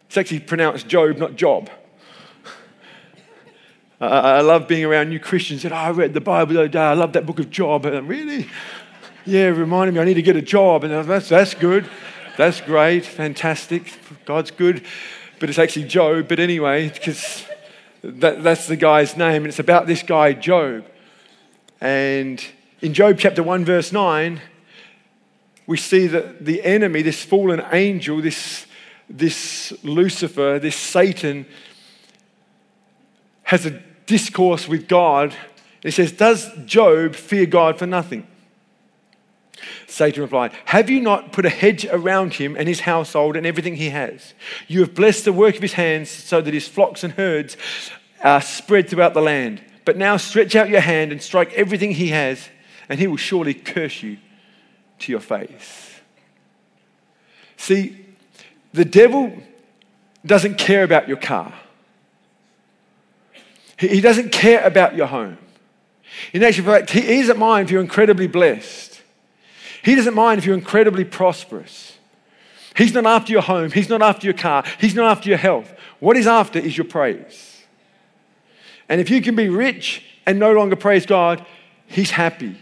It's 0.06 0.16
actually 0.16 0.40
pronounced 0.40 0.88
Job, 0.88 1.18
not 1.18 1.36
Job. 1.36 1.68
I 4.00 4.40
love 4.40 4.66
being 4.66 4.84
around 4.84 5.10
new 5.10 5.20
Christians 5.20 5.62
that 5.62 5.72
oh, 5.72 5.76
I 5.76 5.90
read 5.90 6.14
the 6.14 6.20
Bible 6.20 6.54
the 6.54 6.60
other 6.60 6.68
day. 6.68 6.80
I 6.80 6.94
love 6.94 7.12
that 7.12 7.26
book 7.26 7.38
of 7.38 7.50
Job. 7.50 7.86
And 7.86 7.96
I'm 7.96 8.08
really, 8.08 8.48
yeah, 9.24 9.46
reminding 9.46 9.94
me 9.94 10.00
I 10.00 10.04
need 10.04 10.14
to 10.14 10.22
get 10.22 10.36
a 10.36 10.42
job. 10.42 10.84
And 10.84 11.08
that's, 11.08 11.28
that's 11.28 11.54
good. 11.54 11.88
That's 12.36 12.60
great. 12.60 13.06
Fantastic. 13.06 13.92
God's 14.24 14.50
good. 14.50 14.84
But 15.38 15.48
it's 15.48 15.58
actually 15.58 15.86
Job. 15.86 16.28
But 16.28 16.38
anyway, 16.38 16.88
because 16.88 17.46
that, 18.02 18.42
that's 18.42 18.66
the 18.66 18.76
guy's 18.76 19.16
name. 19.16 19.42
And 19.42 19.46
it's 19.46 19.58
about 19.58 19.86
this 19.86 20.02
guy, 20.02 20.32
Job. 20.32 20.84
And 21.80 22.44
in 22.80 22.94
Job 22.94 23.18
chapter 23.18 23.42
1, 23.42 23.64
verse 23.64 23.92
9, 23.92 24.40
we 25.66 25.76
see 25.76 26.06
that 26.06 26.44
the 26.44 26.62
enemy, 26.62 27.02
this 27.02 27.24
fallen 27.24 27.62
angel, 27.72 28.20
this, 28.20 28.66
this 29.08 29.72
Lucifer, 29.82 30.58
this 30.58 30.76
Satan, 30.76 31.46
has 33.44 33.66
a 33.66 33.82
discourse 34.06 34.68
with 34.68 34.88
God. 34.88 35.34
He 35.82 35.90
says, 35.90 36.12
Does 36.12 36.50
Job 36.64 37.14
fear 37.14 37.46
God 37.46 37.78
for 37.78 37.86
nothing? 37.86 38.26
Satan 39.86 40.22
replied, 40.22 40.52
Have 40.66 40.90
you 40.90 41.00
not 41.00 41.32
put 41.32 41.46
a 41.46 41.50
hedge 41.50 41.86
around 41.86 42.34
him 42.34 42.56
and 42.56 42.68
his 42.68 42.80
household 42.80 43.36
and 43.36 43.46
everything 43.46 43.76
he 43.76 43.90
has? 43.90 44.34
You 44.66 44.80
have 44.80 44.94
blessed 44.94 45.24
the 45.24 45.32
work 45.32 45.56
of 45.56 45.62
his 45.62 45.74
hands 45.74 46.10
so 46.10 46.40
that 46.40 46.52
his 46.52 46.68
flocks 46.68 47.04
and 47.04 47.12
herds 47.14 47.56
are 48.22 48.40
spread 48.40 48.88
throughout 48.88 49.14
the 49.14 49.22
land. 49.22 49.62
But 49.84 49.96
now 49.96 50.16
stretch 50.16 50.56
out 50.56 50.68
your 50.68 50.80
hand 50.80 51.12
and 51.12 51.20
strike 51.20 51.52
everything 51.54 51.92
he 51.92 52.08
has, 52.08 52.48
and 52.88 52.98
he 52.98 53.06
will 53.06 53.16
surely 53.16 53.54
curse 53.54 54.02
you 54.02 54.18
to 55.00 55.12
your 55.12 55.20
face. 55.20 56.00
See, 57.56 58.04
the 58.72 58.84
devil 58.84 59.36
doesn't 60.24 60.56
care 60.56 60.84
about 60.84 61.08
your 61.08 61.16
car. 61.16 61.52
He 63.78 64.00
doesn't 64.00 64.32
care 64.32 64.64
about 64.64 64.94
your 64.94 65.06
home. 65.06 65.38
In 66.32 66.42
actual 66.42 66.64
fact, 66.66 66.90
he 66.90 67.20
doesn't 67.20 67.38
mind 67.38 67.66
if 67.68 67.70
you're 67.72 67.80
incredibly 67.80 68.26
blessed. 68.26 69.02
He 69.82 69.94
doesn't 69.94 70.14
mind 70.14 70.38
if 70.38 70.46
you're 70.46 70.56
incredibly 70.56 71.04
prosperous. 71.04 71.98
He's 72.76 72.94
not 72.94 73.06
after 73.06 73.32
your 73.32 73.42
home. 73.42 73.70
He's 73.70 73.88
not 73.88 74.02
after 74.02 74.26
your 74.26 74.34
car. 74.34 74.64
He's 74.80 74.94
not 74.94 75.10
after 75.10 75.28
your 75.28 75.38
health. 75.38 75.72
What 76.00 76.16
he's 76.16 76.26
after 76.26 76.58
is 76.58 76.76
your 76.76 76.86
praise. 76.86 77.53
And 78.88 79.00
if 79.00 79.10
you 79.10 79.22
can 79.22 79.34
be 79.34 79.48
rich 79.48 80.04
and 80.26 80.38
no 80.38 80.52
longer 80.52 80.76
praise 80.76 81.06
God, 81.06 81.44
he's 81.86 82.10
happy. 82.10 82.56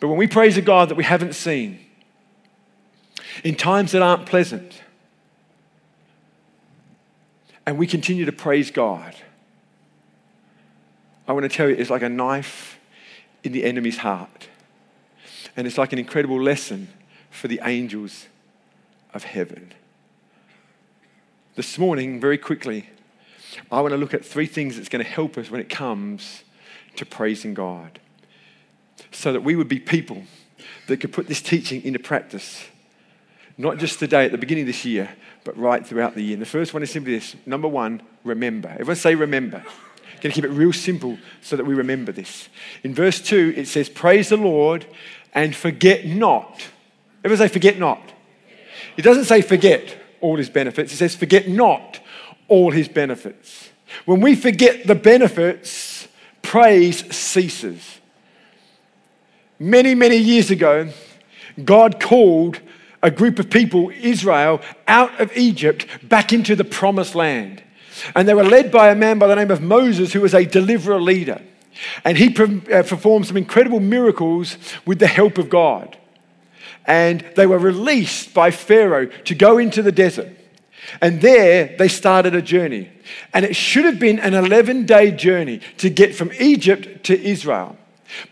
But 0.00 0.08
when 0.08 0.18
we 0.18 0.26
praise 0.26 0.56
a 0.56 0.62
God 0.62 0.90
that 0.90 0.94
we 0.96 1.04
haven't 1.04 1.34
seen, 1.34 1.80
in 3.42 3.54
times 3.54 3.92
that 3.92 4.02
aren't 4.02 4.26
pleasant, 4.26 4.82
and 7.66 7.78
we 7.78 7.86
continue 7.86 8.24
to 8.24 8.32
praise 8.32 8.70
God, 8.70 9.14
I 11.26 11.32
want 11.32 11.42
to 11.44 11.48
tell 11.48 11.68
you, 11.68 11.74
it's 11.74 11.90
like 11.90 12.02
a 12.02 12.08
knife 12.08 12.78
in 13.42 13.52
the 13.52 13.64
enemy's 13.64 13.98
heart. 13.98 14.48
And 15.56 15.66
it's 15.66 15.78
like 15.78 15.92
an 15.92 15.98
incredible 15.98 16.40
lesson 16.40 16.88
for 17.30 17.48
the 17.48 17.60
angels 17.64 18.26
of 19.14 19.24
heaven. 19.24 19.72
This 21.54 21.78
morning, 21.78 22.20
very 22.20 22.38
quickly, 22.38 22.90
I 23.70 23.80
want 23.80 23.92
to 23.92 23.98
look 23.98 24.14
at 24.14 24.24
three 24.24 24.46
things 24.46 24.76
that's 24.76 24.88
going 24.88 25.04
to 25.04 25.10
help 25.10 25.36
us 25.38 25.50
when 25.50 25.60
it 25.60 25.68
comes 25.68 26.44
to 26.96 27.06
praising 27.06 27.54
God. 27.54 28.00
So 29.10 29.32
that 29.32 29.42
we 29.42 29.56
would 29.56 29.68
be 29.68 29.78
people 29.78 30.22
that 30.86 30.98
could 30.98 31.12
put 31.12 31.26
this 31.26 31.42
teaching 31.42 31.82
into 31.84 31.98
practice, 31.98 32.66
not 33.58 33.78
just 33.78 33.98
today 33.98 34.24
at 34.24 34.32
the 34.32 34.38
beginning 34.38 34.62
of 34.62 34.68
this 34.68 34.84
year, 34.84 35.10
but 35.44 35.56
right 35.56 35.86
throughout 35.86 36.14
the 36.14 36.22
year. 36.22 36.34
And 36.34 36.42
the 36.42 36.46
first 36.46 36.74
one 36.74 36.82
is 36.82 36.90
simply 36.90 37.14
this 37.14 37.36
number 37.44 37.68
one, 37.68 38.02
remember. 38.24 38.68
Everyone 38.68 38.96
say 38.96 39.14
remember. 39.14 39.62
Going 40.20 40.32
to 40.32 40.40
keep 40.40 40.44
it 40.44 40.50
real 40.50 40.72
simple 40.72 41.18
so 41.42 41.56
that 41.56 41.66
we 41.66 41.74
remember 41.74 42.10
this. 42.10 42.48
In 42.82 42.94
verse 42.94 43.20
2, 43.20 43.54
it 43.56 43.68
says, 43.68 43.88
Praise 43.88 44.30
the 44.30 44.38
Lord 44.38 44.86
and 45.34 45.54
forget 45.54 46.06
not. 46.06 46.66
Everyone 47.22 47.46
say, 47.46 47.52
forget 47.52 47.78
not. 47.78 48.00
It 48.96 49.02
doesn't 49.02 49.24
say 49.24 49.42
forget 49.42 49.96
all 50.20 50.36
his 50.36 50.48
benefits, 50.48 50.92
it 50.92 50.96
says, 50.96 51.14
forget 51.14 51.48
not 51.48 52.00
all 52.48 52.70
his 52.70 52.88
benefits. 52.88 53.70
When 54.04 54.20
we 54.20 54.34
forget 54.34 54.86
the 54.86 54.94
benefits, 54.94 56.08
praise 56.42 57.14
ceases. 57.14 58.00
Many, 59.58 59.94
many 59.94 60.16
years 60.16 60.50
ago, 60.50 60.90
God 61.64 62.00
called 62.00 62.60
a 63.02 63.10
group 63.10 63.38
of 63.38 63.50
people, 63.50 63.90
Israel, 63.90 64.60
out 64.86 65.20
of 65.20 65.34
Egypt 65.36 65.86
back 66.02 66.32
into 66.32 66.56
the 66.56 66.64
promised 66.64 67.14
land. 67.14 67.62
And 68.14 68.28
they 68.28 68.34
were 68.34 68.44
led 68.44 68.70
by 68.70 68.90
a 68.90 68.94
man 68.94 69.18
by 69.18 69.26
the 69.26 69.36
name 69.36 69.50
of 69.50 69.62
Moses, 69.62 70.12
who 70.12 70.20
was 70.20 70.34
a 70.34 70.44
deliverer 70.44 71.00
leader. 71.00 71.40
And 72.04 72.18
he 72.18 72.28
uh, 72.36 72.82
performed 72.82 73.26
some 73.26 73.36
incredible 73.36 73.80
miracles 73.80 74.56
with 74.84 74.98
the 74.98 75.06
help 75.06 75.38
of 75.38 75.48
God. 75.48 75.96
And 76.86 77.24
they 77.34 77.46
were 77.46 77.58
released 77.58 78.32
by 78.32 78.50
Pharaoh 78.50 79.06
to 79.06 79.34
go 79.34 79.58
into 79.58 79.82
the 79.82 79.92
desert. 79.92 80.35
And 81.00 81.20
there 81.20 81.74
they 81.78 81.88
started 81.88 82.34
a 82.34 82.42
journey. 82.42 82.90
And 83.32 83.44
it 83.44 83.56
should 83.56 83.84
have 83.84 83.98
been 83.98 84.18
an 84.18 84.34
11 84.34 84.86
day 84.86 85.10
journey 85.10 85.60
to 85.78 85.90
get 85.90 86.14
from 86.14 86.30
Egypt 86.38 87.04
to 87.04 87.20
Israel. 87.20 87.76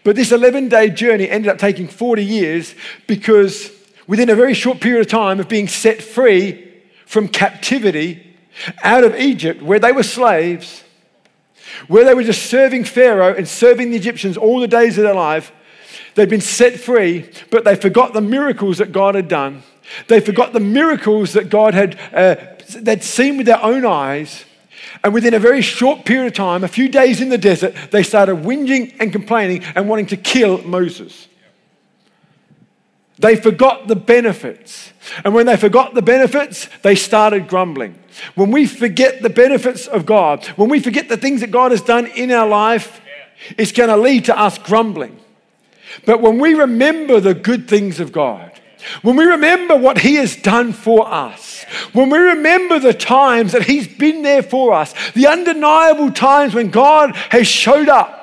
But 0.03 0.17
this 0.17 0.33
11 0.33 0.69
day 0.69 0.91
journey 0.91 1.29
ended 1.29 1.51
up 1.51 1.59
taking 1.59 1.89
40 1.89 2.25
years 2.25 2.75
because 3.07 3.71
within 4.07 4.31
a 4.31 4.35
very 4.35 4.55
short 4.55 4.81
period 4.81 5.01
of 5.01 5.09
time 5.09 5.41
of 5.41 5.49
being 5.49 5.69
set 5.69 6.03
free 6.03 6.73
from 7.07 7.29
captivity 7.29 8.37
out 8.83 9.05
of 9.05 9.17
Egypt, 9.17 9.63
where 9.63 9.79
they 9.79 9.93
were 9.93 10.03
slaves, 10.03 10.85
where 11.89 12.05
they 12.05 12.15
were 12.15 12.23
just 12.23 12.47
serving 12.47 12.85
Pharaoh 12.85 13.35
and 13.35 13.49
serving 13.49 13.91
the 13.91 13.97
Egyptians 13.97 14.37
all 14.37 14.61
the 14.61 14.69
days 14.69 14.97
of 14.97 15.05
their 15.05 15.15
life, 15.15 15.53
they'd 16.15 16.29
been 16.29 16.41
set 16.41 16.79
free, 16.79 17.29
but 17.51 17.65
they 17.65 17.75
forgot 17.75 18.13
the 18.13 18.21
miracles 18.21 18.79
that 18.79 18.93
God 18.93 19.15
had 19.15 19.29
done. 19.29 19.63
They 20.09 20.21
forgot 20.21 20.53
the 20.53 20.61
miracles 20.61 21.33
that 21.35 21.51
God 21.51 21.75
had 21.75 21.99
uh, 22.13 22.37
they'd 22.77 23.03
seen 23.03 23.37
with 23.37 23.47
their 23.47 23.63
own 23.63 23.85
eyes. 23.85 24.45
And 25.03 25.13
within 25.13 25.35
a 25.35 25.39
very 25.39 25.61
short 25.61 26.05
period 26.05 26.29
of 26.29 26.33
time, 26.35 26.65
a 26.65 26.69
few 26.69 26.89
days 26.89 27.21
in 27.21 27.29
the 27.29 27.39
desert, 27.39 27.75
they 27.91 28.03
started 28.03 28.37
whinging 28.37 28.95
and 29.01 29.13
complaining 29.13 29.63
and 29.75 29.89
wanting 29.89 30.07
to 30.07 30.17
kill 30.17 30.63
Moses. 30.63 31.29
They 33.19 33.37
forgot 33.37 33.87
the 33.87 33.97
benefits. 33.97 34.93
And 35.25 35.35
when 35.35 35.47
they 35.47 35.57
forgot 35.57 35.95
the 35.95 36.03
benefits, 36.03 36.69
they 36.83 36.95
started 36.95 37.49
grumbling. 37.49 37.99
When 38.35 38.51
we 38.51 38.67
forget 38.67 39.23
the 39.23 39.31
benefits 39.31 39.87
of 39.87 40.07
God, 40.07 40.45
when 40.57 40.69
we 40.69 40.81
forget 40.81 41.09
the 41.09 41.17
things 41.17 41.41
that 41.41 41.51
God 41.51 41.71
has 41.71 41.83
done 41.83 42.07
in 42.07 42.31
our 42.31 42.47
life, 42.47 43.01
it's 43.57 43.73
going 43.73 43.91
to 43.91 43.97
lead 43.97 44.25
to 44.27 44.39
us 44.39 44.59
grumbling. 44.59 45.19
But 46.07 46.21
when 46.21 46.39
we 46.39 46.55
remember 46.55 47.21
the 47.21 47.35
good 47.35 47.69
things 47.69 48.01
of 48.01 48.11
God, 48.11 48.54
when 49.03 49.17
we 49.17 49.25
remember 49.25 49.77
what 49.77 49.99
He 49.99 50.17
has 50.17 50.37
done 50.37 50.73
for 50.73 51.07
us, 51.13 51.65
when 51.93 52.11
we 52.11 52.19
remember 52.19 52.79
the 52.79 52.95
times 52.95 53.53
that 53.53 53.65
He's 53.65 53.89
been 53.89 54.23
there 54.23 54.43
for 54.43 54.73
us, 54.73 54.95
the 55.13 55.27
undeniable 55.27 56.11
times 56.11 56.55
when 56.55 56.71
God 56.71 57.15
has 57.31 57.47
showed 57.47 57.89
up, 57.89 58.21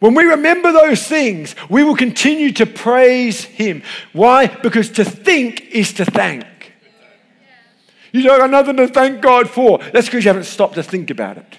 when 0.00 0.14
we 0.14 0.24
remember 0.24 0.70
those 0.72 1.06
things, 1.06 1.56
we 1.68 1.82
will 1.82 1.96
continue 1.96 2.52
to 2.52 2.66
praise 2.66 3.44
Him. 3.44 3.82
Why? 4.12 4.46
Because 4.46 4.90
to 4.90 5.04
think 5.04 5.62
is 5.62 5.92
to 5.94 6.04
thank. 6.04 6.46
You 8.12 8.22
don't 8.22 8.40
have 8.40 8.50
nothing 8.50 8.76
to 8.76 8.88
thank 8.88 9.20
God 9.20 9.50
for. 9.50 9.78
That's 9.78 10.06
because 10.06 10.24
you 10.24 10.30
haven't 10.30 10.44
stopped 10.44 10.74
to 10.74 10.82
think 10.82 11.10
about 11.10 11.36
it. 11.36 11.58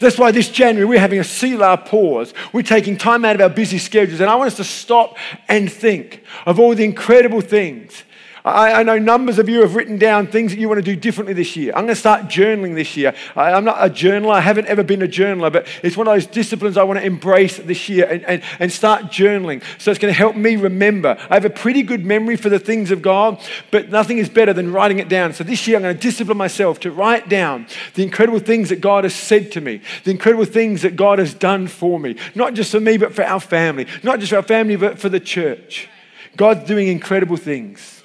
That's 0.00 0.18
why 0.18 0.32
this 0.32 0.48
January 0.48 0.86
we're 0.86 1.00
having 1.00 1.20
a 1.20 1.24
Selah 1.24 1.78
pause. 1.78 2.34
We're 2.52 2.62
taking 2.62 2.96
time 2.96 3.24
out 3.24 3.36
of 3.36 3.40
our 3.40 3.48
busy 3.48 3.78
schedules, 3.78 4.20
and 4.20 4.28
I 4.28 4.34
want 4.34 4.48
us 4.48 4.56
to 4.56 4.64
stop 4.64 5.16
and 5.48 5.70
think 5.70 6.24
of 6.46 6.58
all 6.58 6.74
the 6.74 6.84
incredible 6.84 7.40
things 7.40 8.04
I, 8.44 8.80
I, 8.80 8.82
know 8.82 8.98
numbers 8.98 9.38
of 9.38 9.48
you 9.48 9.60
have 9.62 9.74
written 9.74 9.98
down 9.98 10.26
things 10.26 10.52
that 10.52 10.60
you 10.60 10.68
want 10.68 10.78
to 10.78 10.82
do 10.82 10.96
differently 10.96 11.34
this 11.34 11.56
year. 11.56 11.72
I'm 11.74 11.84
going 11.84 11.94
to 11.94 11.96
start 11.96 12.24
journaling 12.24 12.74
this 12.74 12.96
year. 12.96 13.14
I, 13.34 13.50
am 13.50 13.64
not 13.64 13.84
a 13.84 13.90
journaler. 13.90 14.34
I 14.34 14.40
haven't 14.40 14.66
ever 14.66 14.82
been 14.82 15.02
a 15.02 15.08
journaler, 15.08 15.52
but 15.52 15.66
it's 15.82 15.96
one 15.96 16.06
of 16.06 16.14
those 16.14 16.26
disciplines 16.26 16.76
I 16.76 16.84
want 16.84 16.98
to 17.00 17.04
embrace 17.04 17.56
this 17.56 17.88
year 17.88 18.06
and, 18.06 18.24
and, 18.24 18.42
and 18.58 18.72
start 18.72 19.04
journaling. 19.04 19.62
So 19.78 19.90
it's 19.90 20.00
going 20.00 20.12
to 20.12 20.18
help 20.18 20.36
me 20.36 20.56
remember. 20.56 21.16
I 21.30 21.34
have 21.34 21.44
a 21.44 21.50
pretty 21.50 21.82
good 21.82 22.04
memory 22.04 22.36
for 22.36 22.48
the 22.48 22.58
things 22.58 22.90
of 22.90 23.02
God, 23.02 23.40
but 23.70 23.90
nothing 23.90 24.18
is 24.18 24.28
better 24.28 24.52
than 24.52 24.72
writing 24.72 24.98
it 24.98 25.08
down. 25.08 25.32
So 25.32 25.44
this 25.44 25.66
year 25.66 25.76
I'm 25.76 25.82
going 25.82 25.96
to 25.96 26.00
discipline 26.00 26.38
myself 26.38 26.80
to 26.80 26.90
write 26.90 27.28
down 27.28 27.66
the 27.94 28.02
incredible 28.02 28.38
things 28.38 28.68
that 28.68 28.80
God 28.80 29.04
has 29.04 29.14
said 29.14 29.52
to 29.52 29.60
me, 29.60 29.80
the 30.04 30.10
incredible 30.10 30.44
things 30.44 30.82
that 30.82 30.96
God 30.96 31.18
has 31.18 31.34
done 31.34 31.66
for 31.66 31.98
me, 31.98 32.16
not 32.34 32.54
just 32.54 32.70
for 32.70 32.80
me, 32.80 32.96
but 32.96 33.14
for 33.14 33.24
our 33.24 33.40
family, 33.40 33.86
not 34.02 34.20
just 34.20 34.30
for 34.30 34.36
our 34.36 34.42
family, 34.42 34.76
but 34.76 34.98
for 34.98 35.08
the 35.08 35.20
church. 35.20 35.88
God's 36.36 36.66
doing 36.66 36.88
incredible 36.88 37.36
things. 37.36 37.97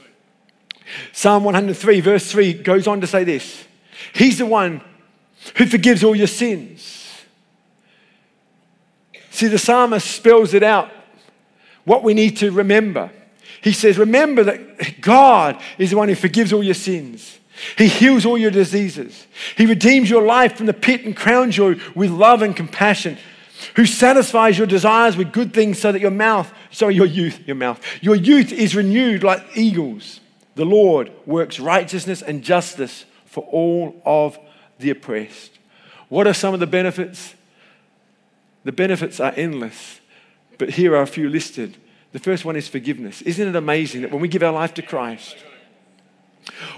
Psalm 1.12 1.44
103, 1.44 2.00
verse 2.02 2.32
3 2.32 2.54
goes 2.54 2.88
on 2.88 3.02
to 3.02 3.08
say 3.08 3.24
this 3.24 3.66
He's 4.14 4.38
the 4.38 4.46
one 4.46 4.82
who 5.56 5.66
forgives 5.66 6.04
all 6.04 6.16
your 6.16 6.28
sins. 6.28 7.00
See, 9.30 9.48
the 9.48 9.58
psalmist 9.58 10.10
spells 10.10 10.54
it 10.54 10.64
out 10.64 10.92
what 11.86 12.04
we 12.04 12.14
need 12.14 12.38
to 12.38 12.52
remember. 12.52 13.12
He 13.62 13.72
says, 13.72 13.98
Remember 13.98 14.44
that 14.44 15.02
God 15.02 15.62
is 15.78 15.92
the 15.92 15.98
one 15.98 16.10
who 16.10 16.16
forgives 16.16 16.54
all 16.54 16.64
your 16.64 16.74
sins. 16.74 17.40
He 17.78 17.88
heals 17.88 18.26
all 18.26 18.38
your 18.38 18.52
diseases. 18.52 19.26
He 19.56 19.66
redeems 19.66 20.10
your 20.10 20.24
life 20.24 20.58
from 20.58 20.66
the 20.66 20.74
pit 20.74 21.06
and 21.06 21.16
crowns 21.16 21.58
you 21.58 21.80
with 21.96 22.12
love 22.12 22.42
and 22.42 22.56
compassion. 22.56 23.18
Who 23.76 23.86
satisfies 23.86 24.58
your 24.58 24.68
desires 24.68 25.16
with 25.16 25.32
good 25.32 25.54
things 25.54 25.80
so 25.80 25.92
that 25.92 26.02
your 26.02 26.12
mouth, 26.12 26.52
sorry, 26.72 26.96
your 26.96 27.06
youth, 27.06 27.48
your 27.48 27.56
mouth, 27.56 27.82
your 28.02 28.16
youth 28.16 28.52
is 28.52 28.76
renewed 28.76 29.24
like 29.24 29.42
eagles. 29.56 30.20
The 30.56 30.66
Lord 30.66 31.12
works 31.26 31.60
righteousness 31.60 32.22
and 32.22 32.44
justice 32.44 33.06
for 33.26 33.44
all 33.46 34.02
of 34.06 34.38
the 34.80 34.92
oppressed. 34.92 35.58
What 36.10 36.28
are 36.28 36.34
some 36.34 36.54
of 36.54 36.60
the 36.60 36.68
benefits? 36.68 37.34
The 38.64 38.72
benefits 38.72 39.20
are 39.20 39.34
endless, 39.36 40.00
but 40.58 40.72
here 40.72 40.96
are 40.96 41.02
a 41.02 41.08
few 41.08 41.30
listed. 41.30 41.78
The 42.12 42.20
first 42.20 42.46
one 42.46 42.56
is 42.56 42.68
forgiveness. 42.68 43.22
Isn't 43.24 43.48
it 43.48 43.56
amazing 43.56 44.02
that 44.02 44.12
when 44.12 44.22
we 44.22 44.28
give 44.28 44.44
our 44.44 44.54
life 44.54 44.74
to 44.76 44.82
Christ, 44.82 45.36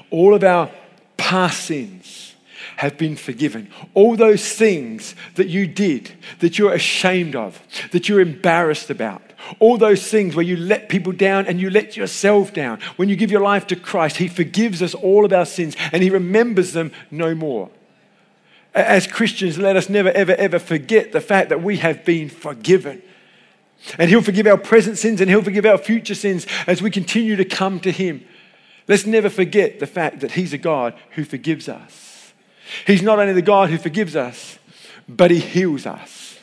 all 0.10 0.34
of 0.34 0.44
our 0.44 0.72
past 1.18 1.66
sins 1.66 2.36
have 2.78 2.98
been 2.98 3.16
forgiven. 3.16 3.70
All 3.94 4.16
those 4.16 4.54
things 4.54 5.16
that 5.36 5.48
you 5.48 5.68
did, 5.68 6.12
that 6.40 6.58
you're 6.58 6.74
ashamed 6.74 7.36
of, 7.36 7.62
that 7.92 8.10
you're 8.10 8.22
embarrassed 8.22 8.90
about, 8.90 9.25
all 9.60 9.78
those 9.78 10.08
things 10.08 10.36
where 10.36 10.46
you 10.46 10.58
let 10.58 10.90
people 10.90 11.12
down 11.12 11.48
and 11.48 11.60
you 11.60 11.70
let 11.70 11.96
yourself 11.98 12.54
down. 12.54 12.80
When 12.96 13.10
you 13.10 13.16
give 13.16 13.32
your 13.32 13.42
life 13.42 13.68
to 13.68 13.76
Christ, 13.76 14.18
He 14.18 14.28
forgives 14.28 14.82
us 14.82 14.94
all 14.94 15.26
of 15.26 15.34
our 15.34 15.46
sins 15.46 15.76
and 15.92 16.02
He 16.02 16.10
remembers 16.10 16.74
them 16.74 16.92
no 17.12 17.36
more. 17.36 17.70
As 18.74 19.08
Christians, 19.08 19.58
let 19.58 19.78
us 19.78 19.90
never, 19.90 20.10
ever, 20.12 20.34
ever 20.34 20.60
forget 20.60 21.12
the 21.12 21.22
fact 21.22 21.50
that 21.50 21.64
we 21.64 21.78
have 21.78 22.04
been 22.04 22.30
forgiven. 22.30 23.02
And 23.98 24.10
He'll 24.10 24.22
forgive 24.22 24.48
our 24.48 24.58
present 24.58 24.98
sins 24.98 25.22
and 25.22 25.30
He'll 25.30 25.44
forgive 25.44 25.66
our 25.66 25.78
future 25.78 26.16
sins 26.16 26.46
as 26.68 26.82
we 26.82 26.92
continue 26.92 27.36
to 27.36 27.46
come 27.46 27.80
to 27.82 27.92
Him. 27.92 28.26
Let's 28.88 29.06
never 29.06 29.30
forget 29.30 29.80
the 29.80 29.88
fact 29.88 30.20
that 30.20 30.34
He's 30.34 30.54
a 30.54 30.58
God 30.58 30.94
who 31.12 31.24
forgives 31.24 31.70
us. 31.70 32.34
He's 32.86 33.02
not 33.02 33.20
only 33.20 33.34
the 33.34 33.42
God 33.42 33.70
who 33.70 33.78
forgives 33.78 34.16
us, 34.16 34.60
but 35.08 35.32
He 35.32 35.40
heals 35.40 35.86
us. 35.86 36.35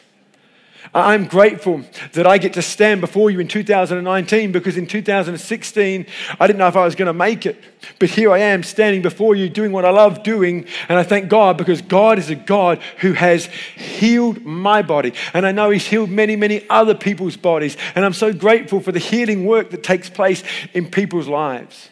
I'm 0.95 1.27
grateful 1.27 1.83
that 2.13 2.27
I 2.27 2.39
get 2.39 2.55
to 2.55 2.63
stand 2.63 3.01
before 3.01 3.31
you 3.31 3.41
in 3.41 3.49
2019 3.49 4.53
because 4.53 4.77
in 4.77 4.87
2016, 4.87 6.07
I 6.41 6.47
didn't 6.47 6.59
know 6.59 6.67
if 6.67 6.77
I 6.77 6.85
was 6.85 6.95
going 6.95 7.07
to 7.07 7.13
make 7.13 7.47
it. 7.47 7.63
But 7.99 8.11
here 8.11 8.33
I 8.33 8.39
am 8.39 8.63
standing 8.63 9.01
before 9.01 9.35
you 9.35 9.49
doing 9.49 9.73
what 9.73 9.85
I 9.85 9.91
love 9.91 10.23
doing. 10.23 10.67
And 10.89 10.99
I 10.99 11.03
thank 11.03 11.29
God 11.29 11.57
because 11.57 11.83
God 11.83 12.19
is 12.19 12.31
a 12.31 12.35
God 12.35 12.81
who 12.99 13.13
has 13.13 13.47
healed 13.47 14.45
my 14.45 14.83
body. 14.83 15.15
And 15.33 15.47
I 15.47 15.53
know 15.53 15.71
He's 15.71 15.87
healed 15.87 16.11
many, 16.11 16.37
many 16.37 16.69
other 16.69 16.95
people's 16.95 17.37
bodies. 17.37 17.77
And 17.95 18.05
I'm 18.05 18.13
so 18.13 18.33
grateful 18.33 18.81
for 18.81 18.93
the 18.93 18.99
healing 18.99 19.47
work 19.47 19.71
that 19.71 19.83
takes 19.83 20.11
place 20.11 20.43
in 20.75 20.91
people's 20.91 21.29
lives. 21.29 21.91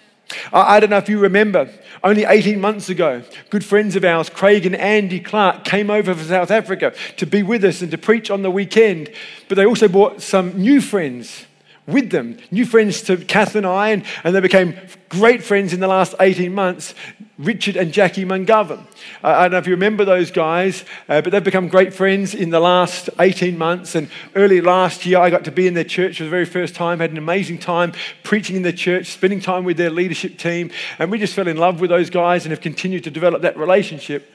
I 0.53 0.81
don't 0.81 0.91
know 0.91 0.99
if 0.99 1.09
you 1.09 1.19
remember, 1.19 1.71
only 2.03 2.25
18 2.25 2.61
months 2.61 2.89
ago, 2.89 3.23
good 3.51 3.65
friends 3.65 3.97
of 3.97 4.05
ours, 4.05 4.31
Craig 4.31 4.67
and 4.67 4.77
Andy 4.77 5.21
Clark, 5.21 5.65
came 5.65 5.91
over 5.91 6.15
from 6.15 6.25
South 6.25 6.51
Africa 6.51 6.95
to 7.17 7.27
be 7.27 7.43
with 7.43 7.65
us 7.65 7.83
and 7.83 7.91
to 7.91 7.99
preach 7.99 8.31
on 8.31 8.43
the 8.43 8.51
weekend. 8.51 9.11
But 9.49 9.57
they 9.57 9.67
also 9.67 9.89
brought 9.89 10.23
some 10.23 10.61
new 10.61 10.81
friends 10.81 11.47
with 11.87 12.11
them, 12.11 12.39
new 12.51 12.65
friends 12.65 13.03
to 13.03 13.17
Kath 13.17 13.55
and 13.55 13.67
I, 13.67 13.91
and, 13.91 14.05
and 14.23 14.35
they 14.35 14.41
became 14.41 14.77
great 15.09 15.43
friends 15.43 15.73
in 15.73 15.81
the 15.81 15.89
last 15.89 16.15
18 16.21 16.55
months, 16.55 16.95
Richard 17.39 17.77
and 17.77 17.93
Jackie 17.93 18.25
Mungovern. 18.25 18.87
Uh, 19.25 19.29
I 19.29 19.43
don't 19.43 19.53
know 19.53 19.59
if 19.59 19.67
you 19.67 19.73
remember 19.73 20.05
those 20.05 20.31
guys, 20.31 20.85
uh, 21.09 21.21
but 21.23 21.31
they've 21.31 21.43
become 21.43 21.69
great 21.69 21.95
friends 21.95 22.35
in 22.35 22.51
the 22.51 22.61
last 22.61 23.09
18 23.19 23.57
months. 23.57 23.95
And 23.95 24.11
early 24.37 24.61
last 24.61 25.07
year, 25.07 25.19
I 25.19 25.31
got 25.31 25.45
to 25.45 25.51
be 25.51 25.67
in 25.67 25.75
their 25.75 25.85
church 25.85 26.19
for 26.19 26.25
the 26.25 26.31
very 26.31 26.45
first 26.45 26.75
time, 26.75 27.01
had 27.01 27.11
an 27.11 27.19
amazing 27.19 27.59
time 27.59 27.93
preaching 28.23 28.57
in 28.57 28.63
their 28.63 28.73
church, 28.73 29.07
spending 29.07 29.41
time 29.41 29.65
with 29.65 29.79
their 29.79 29.91
leadership 29.91 30.39
team, 30.39 30.71
and 30.99 31.11
we 31.11 31.19
just 31.19 31.35
fell 31.35 31.49
in 31.49 31.57
love 31.57 31.81
with 31.81 31.91
those 31.91 32.11
guys 32.11 32.45
and 32.45 32.51
have 32.51 32.61
continued 32.61 33.05
to 33.05 33.11
develop 33.11 33.43
that 33.43 33.57
relationship. 33.57 34.31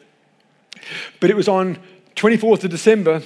But 1.20 1.30
it 1.30 1.36
was 1.36 1.48
on 1.48 1.78
24th 2.16 2.64
of 2.64 2.72
December 2.72 3.22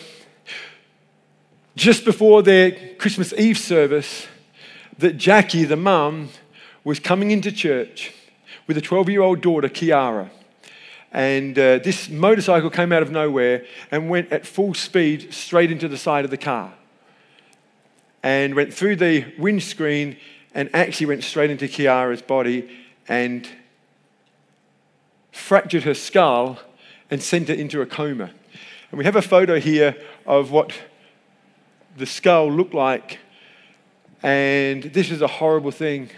just 1.79 2.03
before 2.03 2.43
their 2.43 2.71
Christmas 2.97 3.31
Eve 3.31 3.57
service 3.57 4.27
that 4.97 5.15
Jackie, 5.15 5.63
the 5.63 5.77
mum, 5.77 6.27
was 6.83 6.99
coming 6.99 7.31
into 7.31 7.53
church 7.53 8.13
with 8.67 8.77
a 8.77 8.81
12 8.81 9.09
year 9.09 9.21
old 9.21 9.39
daughter, 9.39 9.69
Kiara. 9.69 10.29
And 11.13 11.57
uh, 11.57 11.79
this 11.79 12.09
motorcycle 12.09 12.69
came 12.69 12.91
out 12.91 13.01
of 13.01 13.11
nowhere 13.11 13.65
and 13.91 14.09
went 14.09 14.29
at 14.33 14.45
full 14.45 14.73
speed 14.73 15.33
straight 15.33 15.71
into 15.71 15.87
the 15.87 15.97
side 15.97 16.25
of 16.25 16.31
the 16.31 16.37
car. 16.37 16.73
And 18.21 18.55
went 18.55 18.73
through 18.73 18.97
the 18.97 19.33
windscreen 19.39 20.17
and 20.53 20.69
actually 20.73 21.05
went 21.05 21.23
straight 21.23 21.49
into 21.49 21.69
Kiara's 21.69 22.21
body 22.21 22.69
and 23.07 23.47
fractured 25.31 25.83
her 25.83 25.93
skull 25.93 26.59
and 27.09 27.23
sent 27.23 27.47
her 27.47 27.53
into 27.53 27.81
a 27.81 27.85
coma. 27.85 28.31
And 28.91 28.97
we 28.97 29.05
have 29.05 29.15
a 29.15 29.21
photo 29.21 29.61
here 29.61 29.95
of 30.25 30.51
what 30.51 30.73
the 31.99 32.05
skull 32.05 32.51
looked 32.51 32.73
like. 32.73 33.19
And 34.23 34.83
this 34.83 35.11
is 35.11 35.21
a 35.21 35.27
horrible 35.27 35.71
thing 35.71 36.09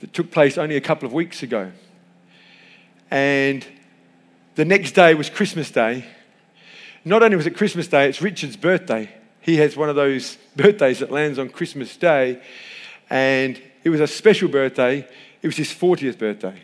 that 0.00 0.12
took 0.12 0.30
place 0.30 0.56
only 0.56 0.76
a 0.76 0.80
couple 0.80 1.06
of 1.06 1.12
weeks 1.12 1.42
ago. 1.42 1.72
And 3.10 3.66
the 4.54 4.64
next 4.64 4.92
day 4.92 5.14
was 5.14 5.28
Christmas 5.28 5.70
Day. 5.70 6.04
Not 7.04 7.22
only 7.22 7.36
was 7.36 7.46
it 7.46 7.56
Christmas 7.56 7.86
Day, 7.88 8.08
it's 8.08 8.22
Richard's 8.22 8.56
birthday. 8.56 9.10
He 9.40 9.56
has 9.56 9.76
one 9.76 9.88
of 9.88 9.96
those 9.96 10.38
birthdays 10.56 11.00
that 11.00 11.10
lands 11.10 11.38
on 11.38 11.48
Christmas 11.48 11.96
Day. 11.96 12.40
And 13.10 13.60
it 13.82 13.90
was 13.90 14.00
a 14.00 14.06
special 14.06 14.48
birthday. 14.48 15.06
It 15.42 15.46
was 15.46 15.56
his 15.56 15.68
40th 15.68 16.18
birthday. 16.18 16.62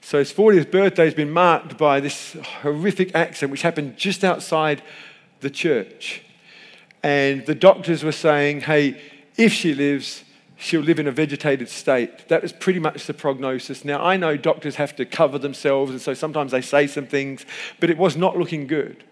So 0.00 0.18
his 0.18 0.32
40th 0.32 0.70
birthday 0.70 1.04
has 1.04 1.14
been 1.14 1.30
marked 1.30 1.78
by 1.78 2.00
this 2.00 2.32
horrific 2.60 3.14
accident 3.14 3.52
which 3.52 3.62
happened 3.62 3.96
just 3.96 4.24
outside 4.24 4.82
the 5.40 5.50
church. 5.50 6.22
And 7.02 7.44
the 7.46 7.54
doctors 7.54 8.04
were 8.04 8.12
saying, 8.12 8.62
hey, 8.62 9.00
if 9.36 9.52
she 9.52 9.74
lives, 9.74 10.24
she'll 10.56 10.82
live 10.82 11.00
in 11.00 11.08
a 11.08 11.12
vegetated 11.12 11.68
state. 11.68 12.28
That 12.28 12.42
was 12.42 12.52
pretty 12.52 12.78
much 12.78 13.06
the 13.06 13.14
prognosis. 13.14 13.84
Now, 13.84 14.04
I 14.04 14.16
know 14.16 14.36
doctors 14.36 14.76
have 14.76 14.94
to 14.96 15.04
cover 15.04 15.38
themselves, 15.38 15.90
and 15.90 16.00
so 16.00 16.14
sometimes 16.14 16.52
they 16.52 16.60
say 16.60 16.86
some 16.86 17.06
things, 17.06 17.44
but 17.80 17.90
it 17.90 17.98
was 17.98 18.16
not 18.16 18.36
looking 18.36 18.66
good. 18.66 19.02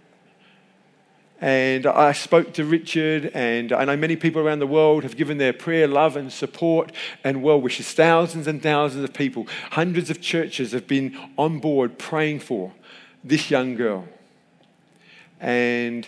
And 1.41 1.87
I 1.87 2.13
spoke 2.13 2.53
to 2.55 2.65
Richard, 2.65 3.31
and 3.33 3.73
I 3.73 3.87
know 3.87 3.97
many 3.97 4.15
people 4.15 4.43
around 4.43 4.59
the 4.59 4.67
world 4.67 5.05
have 5.05 5.17
given 5.17 5.39
their 5.39 5.55
prayer, 5.55 5.89
love, 5.89 6.15
and 6.15 6.31
support 6.31 6.93
and 7.25 7.43
well 7.43 7.61
wishes. 7.61 7.91
Thousands 7.93 8.47
and 8.47 8.63
thousands 8.63 9.05
of 9.05 9.15
people, 9.15 9.47
hundreds 9.71 10.11
of 10.11 10.21
churches 10.21 10.73
have 10.73 10.87
been 10.87 11.19
on 11.39 11.59
board 11.59 11.99
praying 11.99 12.41
for 12.41 12.73
this 13.25 13.51
young 13.51 13.75
girl. 13.75 14.07
And 15.41 16.07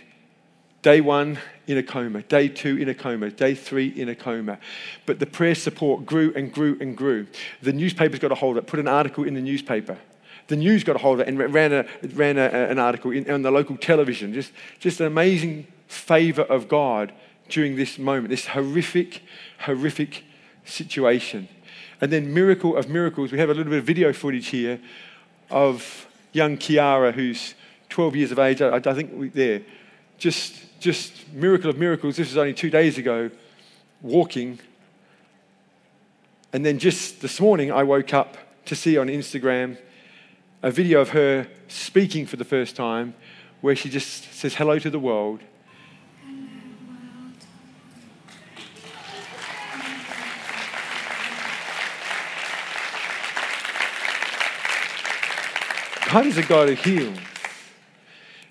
Day 0.82 1.00
one 1.00 1.38
in 1.68 1.78
a 1.78 1.82
coma, 1.82 2.22
day 2.22 2.48
two 2.48 2.76
in 2.76 2.88
a 2.88 2.94
coma, 2.94 3.30
day 3.30 3.54
three 3.54 3.86
in 3.86 4.08
a 4.08 4.16
coma. 4.16 4.58
But 5.06 5.20
the 5.20 5.26
prayer 5.26 5.54
support 5.54 6.04
grew 6.04 6.32
and 6.34 6.52
grew 6.52 6.76
and 6.80 6.96
grew. 6.96 7.28
The 7.62 7.72
newspapers 7.72 8.18
got 8.18 8.32
a 8.32 8.34
hold 8.34 8.56
of 8.56 8.64
it, 8.64 8.66
put 8.66 8.80
an 8.80 8.88
article 8.88 9.22
in 9.22 9.34
the 9.34 9.40
newspaper. 9.40 9.96
The 10.48 10.56
news 10.56 10.82
got 10.82 10.96
a 10.96 10.98
hold 10.98 11.20
of 11.20 11.28
it 11.28 11.28
and 11.28 11.38
ran, 11.38 11.72
a, 11.72 11.86
ran 12.14 12.36
a, 12.36 12.48
an 12.48 12.80
article 12.80 13.12
in, 13.12 13.30
on 13.30 13.42
the 13.42 13.50
local 13.52 13.76
television. 13.76 14.34
Just, 14.34 14.52
just 14.80 15.00
an 15.00 15.06
amazing 15.06 15.68
favor 15.86 16.42
of 16.42 16.68
God 16.68 17.12
during 17.48 17.76
this 17.76 17.96
moment, 17.98 18.28
this 18.28 18.46
horrific, 18.46 19.22
horrific 19.60 20.24
situation. 20.64 21.48
And 22.00 22.12
then, 22.12 22.34
miracle 22.34 22.76
of 22.76 22.88
miracles, 22.88 23.30
we 23.30 23.38
have 23.38 23.50
a 23.50 23.54
little 23.54 23.70
bit 23.70 23.78
of 23.78 23.84
video 23.84 24.12
footage 24.12 24.48
here 24.48 24.80
of 25.48 26.08
young 26.32 26.56
Kiara, 26.56 27.12
who's 27.12 27.54
12 27.90 28.16
years 28.16 28.32
of 28.32 28.40
age. 28.40 28.60
I, 28.60 28.76
I 28.76 28.80
think 28.80 29.12
we, 29.14 29.28
there. 29.28 29.62
Just 30.18 30.71
just 30.82 31.32
miracle 31.32 31.70
of 31.70 31.78
miracles. 31.78 32.16
This 32.16 32.28
was 32.28 32.36
only 32.36 32.52
two 32.52 32.68
days 32.68 32.98
ago, 32.98 33.30
walking. 34.02 34.58
And 36.52 36.66
then 36.66 36.78
just 36.78 37.20
this 37.20 37.40
morning, 37.40 37.70
I 37.70 37.84
woke 37.84 38.12
up 38.12 38.36
to 38.66 38.74
see 38.74 38.98
on 38.98 39.06
Instagram 39.06 39.78
a 40.62 40.70
video 40.70 41.00
of 41.00 41.10
her 41.10 41.46
speaking 41.68 42.26
for 42.26 42.36
the 42.36 42.44
first 42.44 42.76
time 42.76 43.14
where 43.60 43.76
she 43.76 43.88
just 43.88 44.34
says 44.34 44.56
hello 44.56 44.78
to 44.80 44.90
the 44.90 44.98
world. 44.98 45.40
God 56.10 56.26
is 56.26 56.36
a 56.36 56.42
God 56.42 56.68
who 56.68 56.74
heals. 56.74 57.18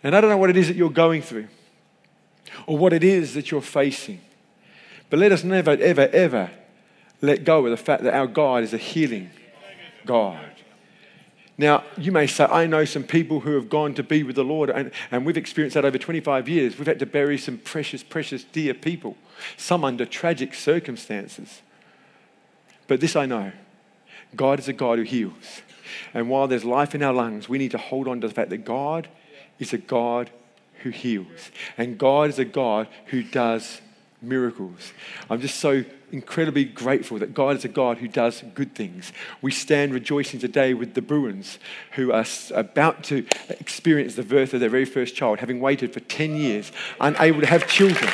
And 0.04 0.16
I 0.16 0.22
don't 0.22 0.32
know 0.32 0.38
what 0.38 0.50
it 0.50 0.58
is 0.58 0.68
that 0.68 0.76
you're 0.76 0.90
going 0.90 1.22
through 1.22 1.48
or 2.68 2.78
what 2.78 2.94
it 2.94 3.04
is 3.04 3.34
that 3.34 3.52
you're 3.52 3.62
facing. 3.62 4.22
But 5.10 5.20
let 5.20 5.32
us 5.32 5.44
never, 5.44 5.72
ever, 5.72 6.08
ever 6.08 6.52
let 7.22 7.44
go 7.44 7.66
of 7.66 7.72
the 7.72 7.78
fact 7.78 8.04
that 8.04 8.14
our 8.14 8.28
God 8.28 8.64
is 8.64 8.74
a 8.74 8.78
healing 8.78 9.30
God. 10.06 10.40
Now, 11.58 11.84
you 11.96 12.12
may 12.12 12.26
say, 12.26 12.46
I 12.46 12.66
know 12.66 12.86
some 12.86 13.04
people 13.04 13.42
who 13.42 13.54
have 13.54 13.70
gone 13.70 13.94
to 13.94 14.04
be 14.04 14.24
with 14.24 14.36
the 14.36 14.44
Lord, 14.44 14.72
and, 14.72 14.92
and 15.12 15.26
we've 15.26 15.38
experienced 15.38 15.76
that 15.76 15.86
over 15.86 15.98
25 15.98 16.50
years. 16.50 16.78
We've 16.78 16.88
had 16.88 16.98
to 17.00 17.06
bury 17.06 17.38
some 17.38 17.60
precious, 17.60 18.02
precious, 18.02 18.44
dear 18.44 18.74
people, 18.74 19.16
some 19.58 19.84
under 19.84 20.06
tragic 20.06 20.56
circumstances. 20.56 21.62
But 22.88 23.00
this 23.00 23.16
I 23.16 23.28
know 23.28 23.52
God 24.36 24.60
is 24.60 24.68
a 24.68 24.74
God 24.74 24.98
who 24.98 25.04
heals. 25.04 25.62
And 26.14 26.30
while 26.30 26.48
there's 26.48 26.66
life 26.66 26.96
in 26.96 27.04
our 27.04 27.14
lungs, 27.14 27.48
we 27.48 27.58
need 27.58 27.72
to 27.72 27.78
hold 27.78 28.08
on 28.08 28.22
to 28.22 28.28
the 28.28 28.34
fact 28.34 28.50
that 28.50 28.66
God 28.66 29.08
is 29.60 29.74
a 29.74 29.78
God 29.78 30.32
who 30.84 30.90
heals. 30.90 31.52
And 31.78 31.98
God 31.98 32.30
is 32.30 32.40
a 32.40 32.46
God 32.46 32.88
who 33.08 33.24
does 33.24 33.82
miracles. 34.22 34.94
I'm 35.30 35.42
just 35.42 35.60
so 35.60 35.84
incredibly 36.12 36.66
grateful 36.66 37.18
that 37.20 37.34
God 37.34 37.56
is 37.56 37.66
a 37.66 37.70
God 37.70 37.98
who 37.98 38.08
does 38.08 38.44
good 38.54 38.76
things. 38.76 39.14
We 39.42 39.52
stand 39.52 39.94
rejoicing 39.94 40.40
today 40.40 40.74
with 40.74 40.94
the 40.94 41.02
Bruins 41.02 41.58
who 41.94 42.12
are 42.12 42.26
about 42.54 43.04
to 43.06 43.26
experience 43.50 44.16
the 44.16 44.24
birth 44.24 44.54
of 44.54 44.60
their 44.60 44.70
very 44.70 44.86
first 44.86 45.16
child, 45.16 45.40
having 45.40 45.60
waited 45.60 45.94
for 45.94 46.02
10 46.02 46.36
years, 46.36 46.72
unable 47.00 47.42
to 47.42 47.48
have 47.48 47.68
children. 47.68 48.12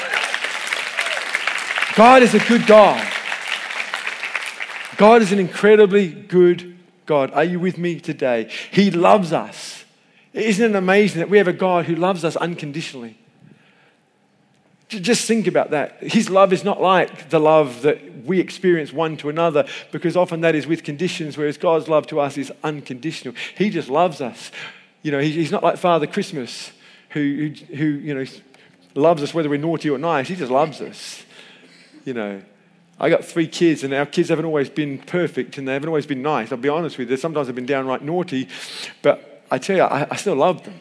God 1.96 2.22
is 2.22 2.36
a 2.36 2.40
good 2.40 2.66
God. 2.68 3.06
God 4.98 5.22
is 5.22 5.32
an 5.32 5.40
incredibly 5.40 6.10
good 6.10 6.78
God. 7.06 7.32
Are 7.32 7.44
you 7.44 7.60
with 7.60 7.78
me 7.78 8.00
today? 8.00 8.52
He 8.72 8.92
loves 8.92 9.34
us. 9.34 9.84
Isn't 10.38 10.76
it 10.76 10.76
amazing 10.76 11.20
that 11.20 11.30
we 11.30 11.40
have 11.40 11.48
a 11.48 11.54
God 11.54 11.86
who 11.86 11.96
loves 11.96 12.24
us 12.24 12.36
unconditionally? 12.36 13.18
Just 14.88 15.28
think 15.28 15.48
about 15.48 15.72
that. 15.72 16.02
His 16.02 16.30
love 16.30 16.54
is 16.54 16.64
not 16.64 16.80
like 16.80 17.30
the 17.30 17.40
love 17.40 17.82
that 17.82 18.24
we 18.24 18.40
experience 18.40 18.94
one 18.94 19.18
to 19.18 19.30
another, 19.30 19.68
because 19.92 20.16
often 20.16 20.42
that 20.42 20.56
is 20.56 20.68
with 20.68 20.84
conditions, 20.84 21.38
whereas 21.38 21.58
God's 21.58 21.88
love 21.88 22.08
to 22.08 22.20
us 22.20 22.38
is 22.38 22.52
unconditional. 22.64 23.34
He 23.58 23.70
just 23.70 23.90
loves 23.90 24.22
us. 24.22 24.52
You 25.02 25.12
know, 25.12 25.20
he's 25.20 25.52
not 25.52 25.64
like 25.64 25.78
Father 25.78 26.08
Christmas, 26.08 26.72
who, 27.10 27.52
who, 27.76 27.86
you 27.86 28.14
know, 28.14 28.26
loves 28.94 29.24
us 29.24 29.34
whether 29.34 29.50
we're 29.50 29.58
naughty 29.58 29.90
or 29.90 29.98
nice. 29.98 30.28
He 30.28 30.36
just 30.36 30.52
loves 30.52 30.82
us. 30.82 31.24
You 32.06 32.14
know, 32.14 32.42
I 33.00 33.10
got 33.10 33.26
three 33.26 33.48
kids, 33.48 33.84
and 33.84 33.94
our 33.94 34.06
kids 34.06 34.30
haven't 34.30 34.46
always 34.46 34.70
been 34.70 35.00
perfect, 35.00 35.58
and 35.58 35.68
they 35.68 35.74
haven't 35.74 35.90
always 35.90 36.06
been 36.06 36.22
nice. 36.22 36.52
I'll 36.52 36.58
be 36.58 36.70
honest 36.70 36.98
with 36.98 37.10
you. 37.10 37.18
Sometimes 37.18 37.48
they've 37.48 37.56
been 37.56 37.66
downright 37.66 38.04
naughty, 38.04 38.48
but 39.02 39.27
I 39.50 39.58
tell 39.58 39.78
you, 39.78 39.84
I, 39.84 40.08
I 40.12 40.16
still 40.16 40.36
love 40.36 40.64
them. 40.64 40.80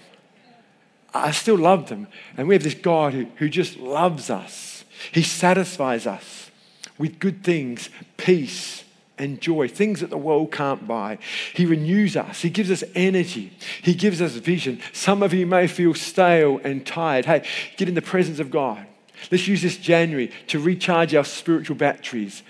I 1.15 1.31
still 1.31 1.57
love 1.57 1.89
them. 1.89 2.09
And 2.37 2.49
we 2.49 2.55
have 2.55 2.63
this 2.63 2.75
God 2.75 3.15
who, 3.15 3.27
who 3.37 3.49
just 3.49 3.79
loves 3.79 4.31
us. 4.31 4.85
He 5.13 5.23
satisfies 5.23 6.07
us 6.07 6.51
with 6.99 7.19
good 7.19 7.45
things, 7.45 7.91
peace 8.17 8.85
and 9.19 9.41
joy, 9.41 9.69
things 9.69 10.01
that 10.01 10.11
the 10.11 10.19
world 10.19 10.53
can't 10.53 10.87
buy. 10.87 11.19
He 11.55 11.65
renews 11.65 12.17
us. 12.17 12.43
He 12.43 12.51
gives 12.51 12.71
us 12.71 12.85
energy. 12.95 13.53
He 13.83 13.95
gives 13.95 14.21
us 14.21 14.33
vision. 14.33 14.81
Some 14.93 15.23
of 15.23 15.33
you 15.33 15.47
may 15.47 15.67
feel 15.67 15.95
stale 15.95 16.61
and 16.65 16.87
tired. 16.87 17.25
Hey, 17.25 17.47
get 17.77 17.89
in 17.89 17.95
the 17.95 18.03
presence 18.03 18.39
of 18.39 18.51
God. 18.51 18.87
Let's 19.31 19.49
use 19.49 19.63
this 19.63 19.79
January 19.79 20.31
to 20.49 20.59
recharge 20.59 21.15
our 21.15 21.25
spiritual 21.25 21.77
batteries. 21.77 22.43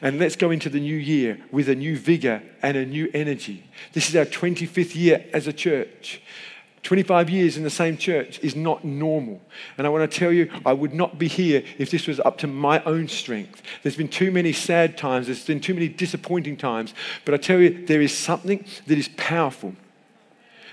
And 0.00 0.18
let's 0.18 0.36
go 0.36 0.50
into 0.50 0.68
the 0.68 0.80
new 0.80 0.96
year 0.96 1.38
with 1.50 1.68
a 1.68 1.74
new 1.74 1.96
vigor 1.96 2.42
and 2.62 2.76
a 2.76 2.86
new 2.86 3.10
energy. 3.14 3.64
This 3.92 4.08
is 4.08 4.16
our 4.16 4.24
25th 4.24 4.94
year 4.94 5.24
as 5.32 5.46
a 5.46 5.52
church. 5.52 6.22
25 6.82 7.28
years 7.28 7.56
in 7.56 7.62
the 7.62 7.70
same 7.70 7.96
church 7.96 8.38
is 8.40 8.56
not 8.56 8.84
normal. 8.84 9.40
And 9.76 9.86
I 9.86 9.90
want 9.90 10.10
to 10.10 10.18
tell 10.18 10.32
you, 10.32 10.50
I 10.64 10.72
would 10.72 10.94
not 10.94 11.18
be 11.18 11.28
here 11.28 11.62
if 11.78 11.90
this 11.90 12.06
was 12.06 12.18
up 12.20 12.38
to 12.38 12.46
my 12.46 12.82
own 12.84 13.06
strength. 13.08 13.62
There's 13.82 13.96
been 13.96 14.08
too 14.08 14.30
many 14.30 14.52
sad 14.52 14.96
times, 14.96 15.26
there's 15.26 15.44
been 15.44 15.60
too 15.60 15.74
many 15.74 15.88
disappointing 15.88 16.56
times. 16.56 16.94
But 17.24 17.34
I 17.34 17.36
tell 17.36 17.58
you, 17.58 17.84
there 17.86 18.00
is 18.00 18.16
something 18.16 18.64
that 18.86 18.96
is 18.96 19.08
powerful 19.16 19.74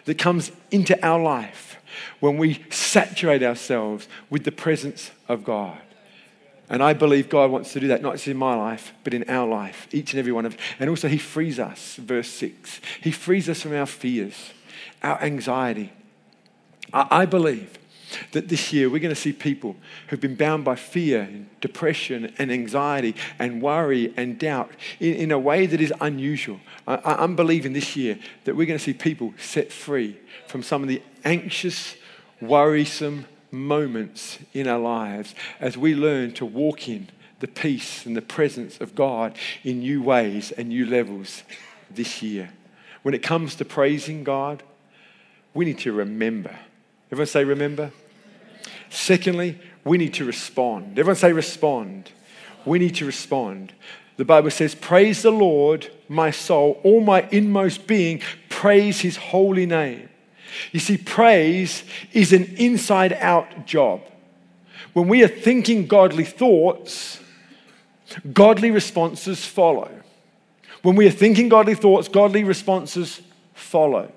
that 0.05 0.17
comes 0.17 0.51
into 0.71 1.05
our 1.05 1.21
life 1.21 1.77
when 2.19 2.37
we 2.37 2.63
saturate 2.69 3.43
ourselves 3.43 4.07
with 4.29 4.45
the 4.45 4.51
presence 4.51 5.11
of 5.27 5.43
God. 5.43 5.81
And 6.69 6.83
I 6.83 6.93
believe 6.93 7.29
God 7.29 7.49
wants 7.49 7.71
to 7.73 7.79
do 7.79 7.87
that, 7.87 8.01
not 8.01 8.13
just 8.13 8.27
in 8.27 8.37
my 8.37 8.55
life, 8.55 8.93
but 9.03 9.13
in 9.13 9.29
our 9.29 9.47
life, 9.47 9.87
each 9.91 10.13
and 10.13 10.19
every 10.19 10.33
one 10.33 10.45
of 10.45 10.55
us. 10.55 10.59
And 10.79 10.89
also, 10.89 11.07
He 11.07 11.17
frees 11.17 11.59
us, 11.59 11.95
verse 11.95 12.29
6. 12.29 12.81
He 13.01 13.11
frees 13.11 13.47
us 13.47 13.61
from 13.61 13.73
our 13.73 13.85
fears, 13.85 14.51
our 15.01 15.21
anxiety, 15.21 15.93
I 16.93 17.25
believe 17.25 17.77
that 18.31 18.47
this 18.47 18.71
year 18.71 18.89
we're 18.89 18.99
going 19.01 19.13
to 19.13 19.19
see 19.19 19.33
people 19.33 19.75
who've 20.07 20.21
been 20.21 20.35
bound 20.35 20.63
by 20.63 20.75
fear, 20.75 21.21
and 21.23 21.49
depression, 21.59 22.33
and 22.37 22.51
anxiety, 22.51 23.15
and 23.37 23.61
worry 23.61 24.13
and 24.15 24.39
doubt 24.39 24.71
in, 24.99 25.13
in 25.15 25.31
a 25.31 25.39
way 25.39 25.65
that 25.65 25.81
is 25.81 25.93
unusual. 25.99 26.59
I, 26.87 27.23
am 27.23 27.35
believing 27.35 27.73
this 27.73 27.97
year 27.97 28.17
that 28.45 28.55
we're 28.55 28.67
going 28.67 28.79
to 28.79 28.83
see 28.83 28.93
people 28.93 29.33
set 29.37 29.71
free 29.71 30.17
from 30.47 30.63
some 30.63 30.81
of 30.83 30.87
the 30.87 31.01
anxious, 31.25 31.95
worrisome 32.39 33.25
moments 33.51 34.39
in 34.53 34.67
our 34.67 34.79
lives 34.79 35.35
as 35.59 35.77
we 35.77 35.95
learn 35.95 36.33
to 36.33 36.45
walk 36.45 36.87
in 36.87 37.09
the 37.39 37.47
peace 37.47 38.05
and 38.05 38.15
the 38.15 38.21
presence 38.21 38.79
of 38.79 38.95
God 38.95 39.35
in 39.63 39.79
new 39.79 40.01
ways 40.01 40.51
and 40.51 40.69
new 40.69 40.85
levels 40.85 41.43
this 41.89 42.21
year. 42.21 42.51
When 43.03 43.13
it 43.13 43.23
comes 43.23 43.55
to 43.55 43.65
praising 43.65 44.23
God, 44.23 44.63
we 45.53 45.65
need 45.65 45.79
to 45.79 45.93
remember 45.93 46.55
Everyone 47.11 47.27
say, 47.27 47.43
remember. 47.45 47.91
Secondly, 48.89 49.59
we 49.85 49.97
need 49.97 50.13
to 50.15 50.25
respond. 50.25 50.99
Everyone 50.99 51.15
say, 51.15 51.31
respond. 51.31 52.11
We 52.65 52.79
need 52.79 52.95
to 52.95 53.05
respond. 53.05 53.73
The 54.17 54.25
Bible 54.25 54.51
says, 54.51 54.75
Praise 54.75 55.21
the 55.21 55.31
Lord, 55.31 55.89
my 56.09 56.31
soul, 56.31 56.81
all 56.83 57.01
my 57.01 57.27
inmost 57.31 57.87
being, 57.87 58.21
praise 58.49 58.99
his 59.01 59.15
holy 59.15 59.65
name. 59.65 60.09
You 60.71 60.79
see, 60.79 60.97
praise 60.97 61.83
is 62.13 62.33
an 62.33 62.45
inside 62.57 63.13
out 63.13 63.65
job. 63.65 64.01
When 64.93 65.07
we 65.07 65.23
are 65.23 65.27
thinking 65.27 65.87
godly 65.87 66.23
thoughts, 66.23 67.19
godly 68.33 68.71
responses 68.71 69.45
follow. 69.45 69.91
When 70.81 70.95
we 70.95 71.07
are 71.07 71.11
thinking 71.11 71.49
godly 71.49 71.75
thoughts, 71.75 72.07
godly 72.07 72.43
responses 72.43 73.21
follow. 73.53 74.11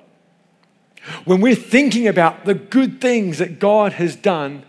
When 1.24 1.40
we're 1.40 1.54
thinking 1.54 2.06
about 2.06 2.44
the 2.44 2.54
good 2.54 3.00
things 3.00 3.38
that 3.38 3.58
God 3.58 3.94
has 3.94 4.16
done, 4.16 4.64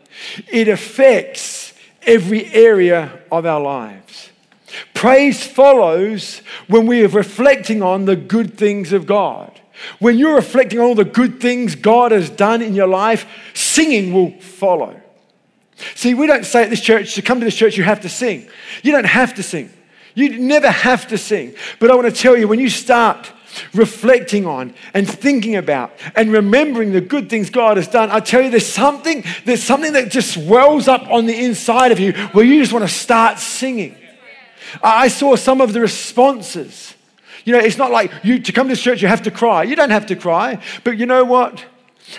it 0.52 0.68
affects 0.68 1.74
every 2.04 2.46
area 2.54 3.20
of 3.32 3.46
our 3.46 3.62
lives. 3.62 4.32
Praise 4.94 5.46
follows 5.46 6.42
when 6.68 6.88
we 6.88 7.04
are 7.04 7.10
reflecting 7.10 7.82
on 7.84 8.06
the 8.06 8.16
good 8.16 8.58
things 8.58 8.94
of 8.94 9.06
God. 9.06 9.61
When 10.00 10.18
you're 10.18 10.36
reflecting 10.36 10.80
on 10.80 10.86
all 10.86 10.96
the 10.96 11.06
good 11.06 11.40
things 11.40 11.76
God 11.76 12.12
has 12.12 12.30
done 12.30 12.62
in 12.62 12.76
your 12.76 12.88
life, 12.88 13.26
singing 13.54 14.14
will 14.14 14.32
follow. 14.40 15.00
See, 15.96 16.14
we 16.14 16.28
don't 16.28 16.46
say 16.46 16.64
at 16.64 16.70
this 16.70 16.82
church, 16.82 17.16
to 17.16 17.22
come 17.22 17.40
to 17.40 17.46
this 17.46 17.56
church, 17.56 17.78
you 17.78 17.84
have 17.84 18.02
to 18.02 18.10
sing. 18.10 18.48
You 18.84 18.92
don't 18.92 19.06
have 19.06 19.34
to 19.36 19.44
sing. 19.44 19.72
You 20.14 20.40
never 20.40 20.70
have 20.70 21.08
to 21.08 21.18
sing. 21.18 21.56
But 21.80 21.92
I 21.92 21.96
want 21.96 22.14
to 22.14 22.22
tell 22.22 22.38
you, 22.38 22.48
when 22.48 22.60
you 22.60 22.70
start 22.70 23.32
reflecting 23.74 24.46
on 24.46 24.74
and 24.94 25.10
thinking 25.10 25.56
about 25.56 25.94
and 26.16 26.32
remembering 26.32 26.92
the 26.92 27.02
good 27.02 27.30
things 27.30 27.50
God 27.50 27.78
has 27.78 27.88
done, 27.88 28.12
I 28.12 28.20
tell 28.20 28.42
you, 28.42 28.50
there's 28.50 28.68
something, 28.68 29.24
there's 29.46 29.64
something 29.64 29.94
that 29.94 30.12
just 30.12 30.38
wells 30.38 30.88
up 30.88 31.10
on 31.10 31.26
the 31.26 31.44
inside 31.44 31.92
of 31.92 32.00
you 32.00 32.14
where 32.34 32.46
you 32.46 32.62
just 32.62 32.74
want 32.74 32.88
to 32.88 32.94
start 32.94 33.40
singing. 33.40 33.96
I 34.84 35.08
saw 35.08 35.36
some 35.36 35.62
of 35.62 35.74
the 35.74 35.82
responses. 35.82 36.94
You 37.46 37.54
know, 37.54 37.60
it's 37.60 37.78
not 37.78 37.92
like 37.92 38.12
you 38.24 38.40
to 38.40 38.52
come 38.52 38.68
to 38.70 38.76
church, 38.76 39.02
you 39.02 39.08
have 39.08 39.24
to 39.24 39.32
cry. 39.32 39.64
You 39.64 39.76
don't 39.76 39.90
have 39.90 40.06
to 40.08 40.16
cry. 40.16 40.62
But 40.84 40.98
you 40.98 41.06
know 41.06 41.24
what? 41.24 41.66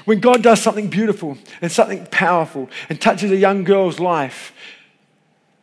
When 0.05 0.21
God 0.21 0.43
does 0.43 0.61
something 0.61 0.89
beautiful 0.89 1.39
and 1.61 1.71
something 1.71 2.07
powerful 2.07 2.71
and 2.89 3.01
touches 3.01 3.31
a 3.31 3.37
young 3.37 3.65
girl's 3.65 4.01
life, 4.01 4.53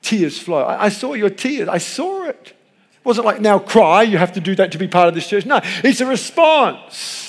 tears 0.02 0.38
flow. 0.40 0.64
I, 0.64 0.86
I 0.86 0.90
saw 0.90 1.14
your 1.14 1.30
tears. 1.30 1.68
I 1.68 1.78
saw 1.78 2.24
it 2.24 2.54
It 3.00 3.06
wasn't 3.06 3.26
like 3.26 3.42
now 3.42 3.60
cry, 3.60 4.04
you 4.04 4.18
have 4.18 4.34
to 4.34 4.40
do 4.40 4.56
that 4.56 4.72
to 4.74 4.78
be 4.78 4.88
part 4.88 5.08
of 5.08 5.16
this 5.16 5.28
church. 5.28 5.46
No, 5.46 5.62
it's 5.84 6.02
a 6.02 6.06
response. 6.06 7.29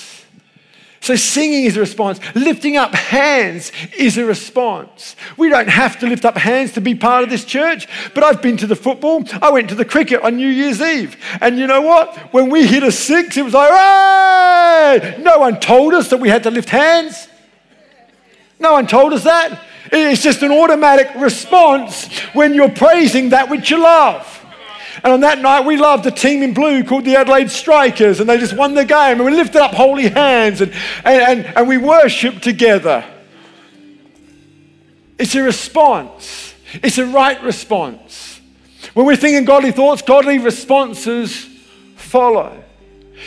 So 1.01 1.15
singing 1.15 1.65
is 1.65 1.77
a 1.77 1.79
response. 1.79 2.19
Lifting 2.35 2.77
up 2.77 2.93
hands 2.93 3.71
is 3.97 4.19
a 4.19 4.25
response. 4.25 5.15
We 5.35 5.49
don't 5.49 5.67
have 5.67 5.99
to 5.99 6.07
lift 6.07 6.25
up 6.25 6.37
hands 6.37 6.73
to 6.73 6.81
be 6.81 6.93
part 6.93 7.23
of 7.23 7.31
this 7.31 7.43
church, 7.43 7.87
but 8.13 8.23
I've 8.23 8.39
been 8.39 8.55
to 8.57 8.67
the 8.67 8.75
football. 8.75 9.23
I 9.41 9.49
went 9.49 9.69
to 9.69 9.75
the 9.75 9.83
cricket 9.83 10.21
on 10.21 10.35
New 10.35 10.47
Year's 10.47 10.79
Eve. 10.79 11.17
And 11.41 11.57
you 11.57 11.65
know 11.65 11.81
what? 11.81 12.15
When 12.31 12.51
we 12.51 12.67
hit 12.67 12.83
a 12.83 12.91
six, 12.91 13.35
it 13.35 13.41
was 13.41 13.55
like, 13.55 13.71
hey! 13.71 15.17
No 15.23 15.39
one 15.39 15.59
told 15.59 15.95
us 15.95 16.09
that 16.09 16.19
we 16.19 16.29
had 16.29 16.43
to 16.43 16.51
lift 16.51 16.69
hands. 16.69 17.27
No 18.59 18.73
one 18.73 18.85
told 18.85 19.13
us 19.13 19.23
that. 19.23 19.59
It's 19.91 20.21
just 20.21 20.43
an 20.43 20.51
automatic 20.51 21.09
response 21.15 22.07
when 22.33 22.53
you're 22.53 22.69
praising 22.69 23.29
that 23.29 23.49
which 23.49 23.71
you 23.71 23.79
love. 23.79 24.40
And 25.03 25.13
on 25.13 25.21
that 25.21 25.39
night, 25.39 25.65
we 25.65 25.77
loved 25.77 26.05
a 26.05 26.11
team 26.11 26.43
in 26.43 26.53
blue 26.53 26.83
called 26.83 27.05
the 27.05 27.15
Adelaide 27.15 27.49
Strikers, 27.49 28.19
and 28.19 28.29
they 28.29 28.37
just 28.37 28.55
won 28.55 28.75
the 28.75 28.85
game. 28.85 29.17
And 29.17 29.25
we 29.25 29.31
lifted 29.31 29.61
up 29.61 29.71
holy 29.71 30.09
hands 30.09 30.61
and, 30.61 30.71
and, 31.03 31.45
and, 31.45 31.57
and 31.57 31.67
we 31.67 31.77
worshiped 31.77 32.43
together. 32.43 33.03
It's 35.17 35.35
a 35.35 35.43
response, 35.43 36.53
it's 36.83 36.97
a 36.97 37.05
right 37.05 37.41
response. 37.43 38.39
When 38.93 39.05
we're 39.05 39.15
thinking 39.15 39.45
godly 39.45 39.71
thoughts, 39.71 40.01
godly 40.01 40.39
responses 40.39 41.47
follow. 41.95 42.61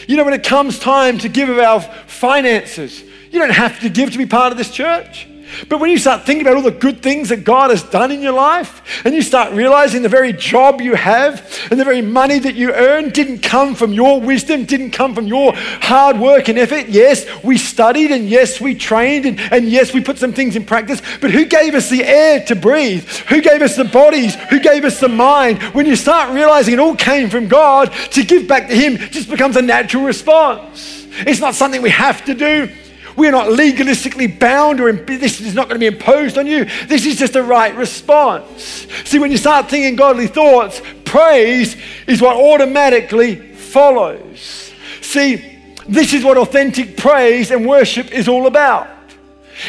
You 0.09 0.17
know, 0.17 0.25
when 0.25 0.35
it 0.35 0.43
comes 0.43 0.79
time 0.79 1.19
to 1.19 1.29
give 1.29 1.49
of 1.49 1.59
our 1.59 1.81
finances, 1.81 3.03
you 3.31 3.39
don't 3.39 3.51
have 3.51 3.81
to 3.81 3.89
give 3.89 4.11
to 4.13 4.19
be 4.19 4.27
part 4.27 4.53
of 4.53 4.59
this 4.59 4.71
church. 4.71 5.27
But 5.69 5.81
when 5.81 5.91
you 5.91 5.99
start 5.99 6.25
thinking 6.25 6.47
about 6.47 6.57
all 6.57 6.63
the 6.63 6.71
good 6.71 7.03
things 7.03 7.29
that 7.29 7.45
God 7.45 7.71
has 7.71 7.83
done 7.83 8.11
in 8.11 8.23
your 8.23 8.33
life, 8.33 8.83
and 9.05 9.15
you 9.15 9.23
start 9.23 9.53
realizing 9.53 10.03
the 10.03 10.09
very 10.09 10.33
job 10.33 10.81
you 10.81 10.95
have 10.95 11.69
and 11.71 11.79
the 11.79 11.85
very 11.85 12.03
money 12.03 12.39
that 12.39 12.55
you 12.55 12.73
earn 12.73 13.11
didn't 13.11 13.41
come 13.41 13.75
from 13.75 13.93
your 13.93 14.21
wisdom, 14.21 14.65
didn't 14.65 14.91
come 14.91 15.15
from 15.15 15.27
your 15.27 15.53
hard 15.55 16.19
work 16.19 16.49
and 16.49 16.59
effort. 16.59 16.89
Yes, 16.89 17.27
we 17.43 17.59
studied, 17.59 18.11
and 18.11 18.29
yes, 18.29 18.61
we 18.61 18.75
trained, 18.75 19.27
and, 19.27 19.41
and 19.53 19.69
yes, 19.69 19.93
we 19.93 20.01
put 20.03 20.19
some 20.19 20.33
things 20.33 20.57
in 20.57 20.65
practice. 20.65 21.01
But 21.21 21.31
who 21.31 21.45
gave 21.45 21.75
us 21.75 21.89
the 21.91 22.05
air 22.05 22.45
to 22.47 22.57
breathe? 22.57 23.07
Who 23.29 23.41
gave 23.41 23.63
us 23.63 23.77
the 23.77 23.85
bodies? 23.85 24.35
Who 24.51 24.61
gave 24.61 24.85
us 24.85 25.01
the 25.01 25.09
mind? 25.09 25.63
When 25.75 25.87
you 25.87 25.97
start 25.97 26.33
realizing 26.35 26.75
it 26.75 26.81
all 26.81 26.97
came 26.97 27.31
from 27.31 27.49
God, 27.49 27.93
to 28.13 28.25
give 28.25 28.47
back 28.49 28.69
to 28.69 28.75
Him 28.75 28.97
just 29.11 29.31
becomes 29.31 29.57
a 29.57 29.63
natural 29.63 30.05
response. 30.05 31.07
It's 31.19 31.41
not 31.41 31.55
something 31.55 31.83
we 31.83 31.91
have 31.91 32.25
to 32.25 32.35
do. 32.35 32.71
We're 33.17 33.31
not 33.31 33.49
legalistically 33.49 34.39
bound 34.39 34.81
or 34.81 34.93
this 34.93 35.41
is 35.41 35.55
not 35.55 35.69
going 35.69 35.81
to 35.81 35.91
be 35.91 35.95
imposed 35.95 36.37
on 36.37 36.47
you. 36.47 36.65
This 36.87 37.07
is 37.07 37.17
just 37.17 37.37
a 37.37 37.43
right 37.43 37.75
response. 37.75 38.87
See, 39.05 39.19
when 39.19 39.31
you 39.31 39.37
start 39.37 39.69
thinking 39.69 39.97
godly 39.97 40.27
thoughts, 40.27 40.83
praise 41.05 41.77
is 42.07 42.21
what 42.21 42.37
automatically 42.37 43.37
follows. 43.37 44.73
See, 45.01 45.61
this 45.89 46.13
is 46.13 46.25
what 46.25 46.37
authentic 46.39 46.97
praise 46.97 47.51
and 47.51 47.67
worship 47.67 48.13
is 48.13 48.27
all 48.27 48.47
about. 48.47 48.89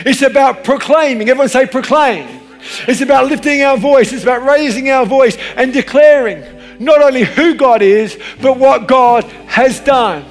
It's 0.05 0.21
about 0.21 0.63
proclaiming. 0.63 1.29
Everyone 1.29 1.49
say 1.49 1.67
proclaim. 1.67 2.41
It's 2.87 3.01
about 3.01 3.27
lifting 3.27 3.61
our 3.61 3.77
voice. 3.77 4.11
It's 4.11 4.23
about 4.23 4.43
raising 4.43 4.89
our 4.89 5.05
voice 5.05 5.37
and 5.55 5.71
declaring 5.71 6.43
not 6.79 7.01
only 7.01 7.23
who 7.23 7.55
God 7.55 7.81
is, 7.81 8.19
but 8.41 8.57
what 8.57 8.87
God 8.87 9.23
has 9.47 9.79
done. 9.79 10.25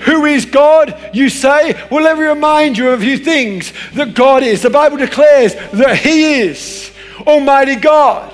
Who 0.00 0.24
is 0.24 0.44
God, 0.44 1.10
you 1.12 1.28
say? 1.28 1.74
Well, 1.90 2.04
let 2.04 2.18
me 2.18 2.24
remind 2.24 2.78
you 2.78 2.90
of 2.90 3.00
a 3.00 3.04
few 3.04 3.18
things 3.18 3.72
that 3.94 4.14
God 4.14 4.42
is. 4.42 4.62
The 4.62 4.70
Bible 4.70 4.96
declares 4.96 5.54
that 5.72 5.98
He 5.98 6.40
is 6.40 6.92
Almighty 7.26 7.76
God. 7.76 8.32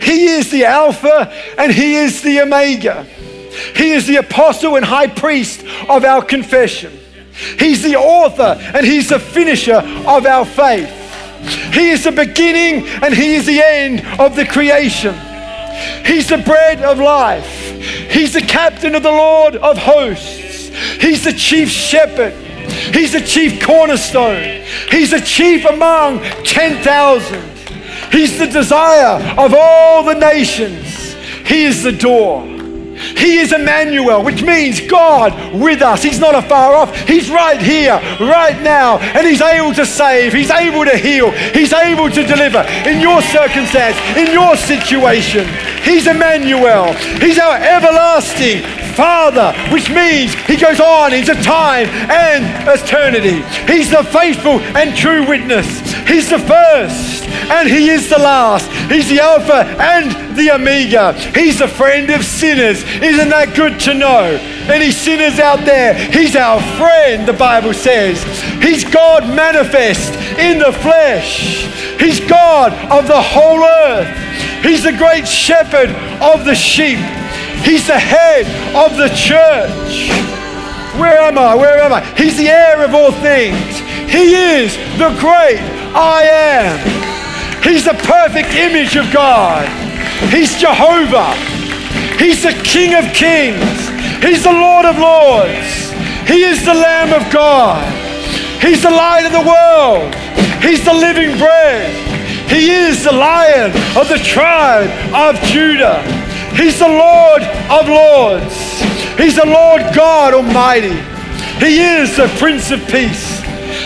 He 0.00 0.26
is 0.26 0.50
the 0.50 0.64
Alpha 0.64 1.32
and 1.58 1.72
He 1.72 1.96
is 1.96 2.22
the 2.22 2.40
Omega. 2.40 3.04
He 3.74 3.90
is 3.90 4.06
the 4.06 4.16
apostle 4.16 4.76
and 4.76 4.84
high 4.84 5.06
priest 5.06 5.64
of 5.88 6.04
our 6.04 6.22
confession. 6.22 6.98
He's 7.58 7.82
the 7.82 7.96
author 7.96 8.56
and 8.74 8.86
He's 8.86 9.08
the 9.08 9.18
finisher 9.18 9.76
of 9.76 10.26
our 10.26 10.44
faith. 10.44 10.90
He 11.72 11.90
is 11.90 12.04
the 12.04 12.12
beginning 12.12 12.86
and 13.02 13.12
He 13.12 13.34
is 13.34 13.46
the 13.46 13.60
end 13.60 14.02
of 14.20 14.36
the 14.36 14.46
creation. 14.46 15.14
He's 16.04 16.28
the 16.28 16.38
bread 16.38 16.82
of 16.82 16.98
life. 16.98 17.46
He's 18.10 18.32
the 18.32 18.40
captain 18.40 18.94
of 18.94 19.02
the 19.02 19.10
Lord 19.10 19.56
of 19.56 19.78
hosts. 19.78 20.68
He's 21.00 21.24
the 21.24 21.32
chief 21.32 21.68
shepherd. 21.68 22.32
He's 22.94 23.12
the 23.12 23.20
chief 23.20 23.64
cornerstone. 23.64 24.64
He's 24.90 25.10
the 25.10 25.20
chief 25.20 25.64
among 25.64 26.20
10,000. 26.44 27.54
He's 28.10 28.38
the 28.38 28.46
desire 28.46 29.22
of 29.38 29.54
all 29.56 30.04
the 30.04 30.14
nations. 30.14 31.14
He 31.46 31.64
is 31.64 31.82
the 31.82 31.92
door. 31.92 32.53
He 33.16 33.38
is 33.38 33.52
Emmanuel, 33.52 34.22
which 34.22 34.42
means 34.42 34.80
God 34.80 35.32
with 35.54 35.82
us. 35.82 36.02
He's 36.02 36.20
not 36.20 36.34
afar 36.34 36.74
off. 36.74 36.96
He's 37.06 37.30
right 37.30 37.60
here, 37.60 37.94
right 38.20 38.60
now. 38.62 38.98
And 38.98 39.26
He's 39.26 39.40
able 39.40 39.72
to 39.74 39.86
save. 39.86 40.32
He's 40.32 40.50
able 40.50 40.84
to 40.84 40.96
heal. 40.96 41.30
He's 41.30 41.72
able 41.72 42.10
to 42.10 42.26
deliver 42.26 42.60
in 42.88 43.00
your 43.00 43.22
circumstance, 43.22 43.96
in 44.16 44.32
your 44.32 44.56
situation. 44.56 45.46
He's 45.82 46.06
Emmanuel. 46.06 46.92
He's 47.20 47.38
our 47.38 47.56
everlasting 47.56 48.62
Father, 48.94 49.52
which 49.72 49.90
means 49.90 50.34
He 50.46 50.56
goes 50.56 50.80
on 50.80 51.12
into 51.12 51.34
time 51.42 51.88
and 52.10 52.44
eternity. 52.68 53.42
He's 53.70 53.90
the 53.90 54.04
faithful 54.04 54.60
and 54.76 54.96
true 54.96 55.26
witness. 55.26 55.66
He's 56.06 56.30
the 56.30 56.38
first 56.38 57.23
and 57.50 57.68
He 57.68 57.88
is 57.90 58.08
the 58.08 58.18
last. 58.18 58.70
He's 58.90 59.08
the 59.08 59.20
Alpha 59.20 59.64
and 59.80 60.36
the 60.36 60.52
Omega. 60.52 61.12
He's 61.34 61.58
the 61.58 61.68
friend 61.68 62.10
of 62.10 62.24
sinners. 62.24 62.82
Isn't 63.02 63.28
that 63.30 63.54
good 63.54 63.78
to 63.80 63.94
know? 63.94 64.38
Any 64.70 64.90
sinners 64.90 65.38
out 65.38 65.64
there, 65.64 65.94
He's 65.94 66.36
our 66.36 66.60
friend, 66.76 67.26
the 67.26 67.32
Bible 67.32 67.74
says. 67.74 68.22
He's 68.62 68.84
God 68.84 69.26
manifest 69.34 70.14
in 70.38 70.58
the 70.58 70.72
flesh. 70.72 71.66
He's 71.98 72.20
God 72.20 72.72
of 72.90 73.06
the 73.06 73.20
whole 73.20 73.62
earth. 73.62 74.08
He's 74.62 74.82
the 74.82 74.92
great 74.92 75.28
shepherd 75.28 75.90
of 76.22 76.44
the 76.44 76.54
sheep. 76.54 76.98
He's 77.62 77.86
the 77.86 77.98
head 77.98 78.46
of 78.74 78.96
the 78.96 79.08
church. 79.08 80.10
Where 80.98 81.18
am 81.18 81.38
I? 81.38 81.54
Where 81.54 81.78
am 81.78 81.92
I? 81.92 82.04
He's 82.14 82.36
the 82.36 82.48
heir 82.48 82.84
of 82.84 82.94
all 82.94 83.12
things. 83.12 83.78
He 84.10 84.34
is 84.34 84.76
the 84.98 85.16
great 85.18 85.60
I 85.94 86.22
am. 86.22 87.13
He's 87.64 87.84
the 87.84 87.96
perfect 88.04 88.52
image 88.52 88.94
of 88.94 89.10
God. 89.10 89.66
He's 90.28 90.60
Jehovah. 90.60 91.32
He's 92.20 92.42
the 92.42 92.52
King 92.62 92.94
of 92.94 93.04
kings. 93.14 93.88
He's 94.22 94.44
the 94.44 94.52
Lord 94.52 94.84
of 94.84 94.98
lords. 94.98 95.90
He 96.28 96.44
is 96.44 96.64
the 96.64 96.74
Lamb 96.74 97.12
of 97.12 97.32
God. 97.32 97.82
He's 98.60 98.82
the 98.82 98.90
light 98.90 99.24
of 99.24 99.32
the 99.32 99.40
world. 99.40 100.14
He's 100.62 100.84
the 100.84 100.92
living 100.92 101.36
bread. 101.38 101.88
He 102.48 102.70
is 102.70 103.04
the 103.04 103.12
lion 103.12 103.72
of 103.96 104.08
the 104.08 104.18
tribe 104.18 104.90
of 105.14 105.40
Judah. 105.44 106.02
He's 106.54 106.78
the 106.78 106.88
Lord 106.88 107.42
of 107.42 107.88
lords. 107.88 108.54
He's 109.16 109.36
the 109.36 109.46
Lord 109.46 109.82
God 109.94 110.34
Almighty. 110.34 110.96
He 111.58 111.80
is 111.80 112.16
the 112.16 112.28
Prince 112.38 112.70
of 112.70 112.80
Peace. 112.88 113.40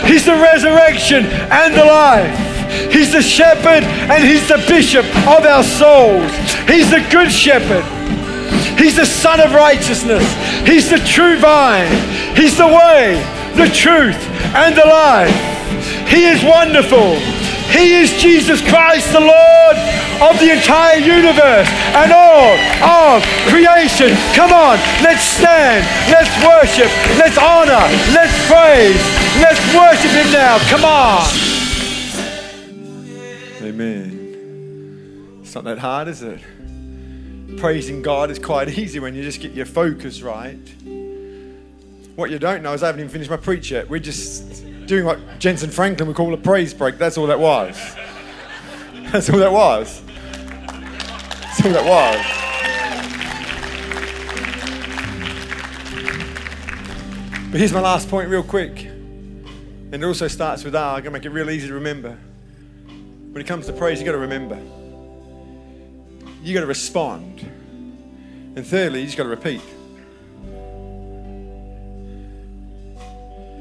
He's 0.05 0.25
the 0.25 0.35
resurrection 0.35 1.25
and 1.25 1.73
the 1.73 1.85
life. 1.85 2.48
He's 2.91 3.11
the 3.11 3.21
shepherd 3.21 3.83
and 3.83 4.23
he's 4.23 4.47
the 4.47 4.63
bishop 4.67 5.05
of 5.27 5.45
our 5.45 5.63
souls. 5.63 6.31
He's 6.67 6.89
the 6.89 7.05
good 7.11 7.31
shepherd. 7.31 7.85
He's 8.77 8.95
the 8.95 9.05
son 9.05 9.39
of 9.39 9.53
righteousness. 9.53 10.23
He's 10.65 10.89
the 10.89 10.99
true 10.99 11.37
vine. 11.37 11.91
He's 12.35 12.57
the 12.57 12.67
way, 12.67 13.19
the 13.55 13.67
truth, 13.73 14.19
and 14.55 14.75
the 14.75 14.85
life. 14.85 15.35
He 16.07 16.25
is 16.25 16.43
wonderful. 16.43 17.15
He 17.69 17.93
is 18.01 18.11
Jesus 18.21 18.61
Christ, 18.61 19.13
the 19.13 19.19
Lord 19.19 19.77
of 20.21 20.39
the 20.39 20.51
entire 20.51 20.97
universe 20.97 21.69
and 21.93 22.11
all 22.11 22.57
of 22.81 23.23
creation. 23.47 24.15
Come 24.33 24.51
on, 24.51 24.77
let's 25.03 25.21
stand, 25.21 25.85
let's 26.09 26.33
worship, 26.43 26.89
let's 27.19 27.37
honor, 27.37 27.85
let's 28.15 28.33
praise, 28.49 28.99
let's 29.37 29.61
worship 29.75 30.11
Him 30.11 30.31
now. 30.33 30.57
Come 30.69 30.83
on. 30.83 31.58
Amen. 33.69 35.41
It's 35.43 35.53
not 35.53 35.63
that 35.65 35.77
hard, 35.77 36.07
is 36.07 36.23
it? 36.23 36.41
Praising 37.57 38.01
God 38.01 38.31
is 38.31 38.39
quite 38.39 38.67
easy 38.79 38.99
when 38.99 39.13
you 39.13 39.21
just 39.21 39.41
get 39.41 39.51
your 39.51 39.67
focus 39.67 40.23
right. 40.23 40.57
What 42.15 42.31
you 42.31 42.39
don't 42.39 42.63
know 42.63 42.73
is 42.73 42.81
I 42.81 42.87
haven't 42.87 43.01
even 43.01 43.11
finished 43.11 43.29
my 43.29 43.37
preach 43.37 43.69
yet. 43.69 43.87
We're 43.87 43.99
just 43.99 44.65
doing 44.87 45.05
what 45.05 45.19
Jentezen 45.37 45.69
Franklin 45.69 46.07
would 46.07 46.17
call 46.17 46.33
a 46.33 46.37
praise 46.37 46.73
break. 46.73 46.97
That's 46.97 47.15
all 47.15 47.27
that 47.27 47.39
was. 47.39 47.77
That's 49.11 49.29
all 49.29 49.37
that 49.37 49.51
was. 49.51 50.01
That's 50.65 51.63
all 51.63 51.71
that 51.71 51.85
was. 51.85 52.25
But 57.51 57.59
here's 57.59 57.73
my 57.73 57.81
last 57.81 58.09
point, 58.09 58.29
real 58.29 58.41
quick. 58.41 58.85
And 58.85 59.93
it 59.93 60.03
also 60.03 60.27
starts 60.27 60.63
with 60.63 60.75
R. 60.75 60.95
I'm 60.97 61.03
going 61.03 61.05
to 61.05 61.11
make 61.11 61.25
it 61.25 61.29
real 61.29 61.51
easy 61.51 61.67
to 61.67 61.75
remember. 61.75 62.17
When 63.39 63.45
it 63.45 63.47
comes 63.47 63.67
to 63.67 63.71
praise, 63.71 63.99
you've 63.99 64.05
got 64.05 64.11
to 64.11 64.17
remember. 64.17 64.59
You've 66.43 66.55
got 66.55 66.59
to 66.59 66.65
respond. 66.65 67.39
And 67.39 68.67
thirdly, 68.67 69.01
you've 69.01 69.15
got 69.15 69.23
to 69.23 69.29
repeat. 69.29 69.61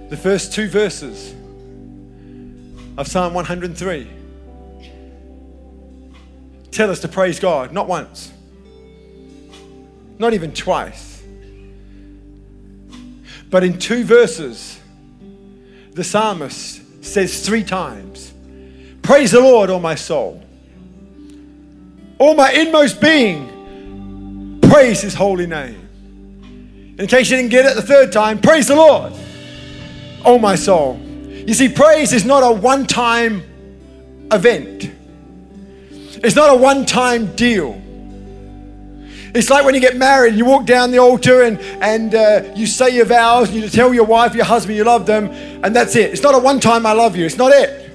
the 0.09 0.17
first 0.17 0.53
two 0.53 0.69
verses 0.69 1.33
of 2.97 3.07
Psalm 3.07 3.35
103 3.35 4.11
tell 6.73 6.91
us 6.91 6.99
to 6.99 7.07
praise 7.07 7.39
God, 7.39 7.73
not 7.73 7.87
once, 7.87 8.33
not 10.19 10.35
even 10.35 10.53
twice, 10.53 11.23
but 13.49 13.63
in 13.63 13.79
two 13.79 14.03
verses, 14.03 14.81
the 15.93 16.03
psalmist 16.03 17.05
says 17.05 17.47
three 17.47 17.63
times, 17.63 18.33
Praise 19.09 19.31
the 19.31 19.41
Lord, 19.41 19.71
all 19.71 19.81
my 19.81 19.95
soul. 19.95 20.43
All 22.19 22.35
my 22.35 22.53
inmost 22.53 23.01
being, 23.01 24.61
praise 24.61 25.01
his 25.01 25.15
holy 25.15 25.47
name. 25.47 25.89
In 26.99 27.07
case 27.07 27.31
you 27.31 27.39
didn't 27.39 27.51
get 27.51 27.65
it 27.65 27.75
the 27.75 27.81
third 27.81 28.13
time, 28.13 28.39
praise 28.39 28.69
the 28.69 28.77
Lord 28.77 29.15
oh 30.29 30.39
my 30.39 30.55
soul. 30.55 31.01
You 31.01 31.55
see, 31.55 31.71
praise 31.71 32.13
is 32.13 32.27
not 32.27 32.43
a 32.43 32.53
one 32.53 32.87
time 32.87 33.43
event, 34.31 34.91
it's 36.23 36.37
not 36.37 36.55
a 36.55 36.57
one 36.57 36.85
time 36.85 37.35
deal. 37.35 37.81
It's 39.35 39.49
like 39.49 39.65
when 39.65 39.75
you 39.75 39.81
get 39.81 39.97
married 39.97 40.31
and 40.31 40.39
you 40.39 40.45
walk 40.45 40.67
down 40.67 40.91
the 40.91 40.99
altar 40.99 41.45
and, 41.45 41.59
and 41.83 42.15
uh, 42.15 42.43
you 42.55 42.67
say 42.67 42.95
your 42.95 43.07
vows 43.07 43.49
and 43.49 43.59
you 43.59 43.71
tell 43.71 43.95
your 43.95 44.05
wife, 44.05 44.35
your 44.35 44.45
husband, 44.45 44.77
you 44.77 44.85
love 44.85 45.07
them, 45.07 45.31
and 45.65 45.75
that's 45.75 45.97
it. 45.97 46.11
It's 46.13 46.23
not 46.23 46.35
a 46.35 46.39
one 46.39 46.61
time 46.61 46.85
I 46.85 46.93
love 46.93 47.17
you. 47.17 47.25
It's 47.25 47.39
not 47.39 47.53
it. 47.53 47.88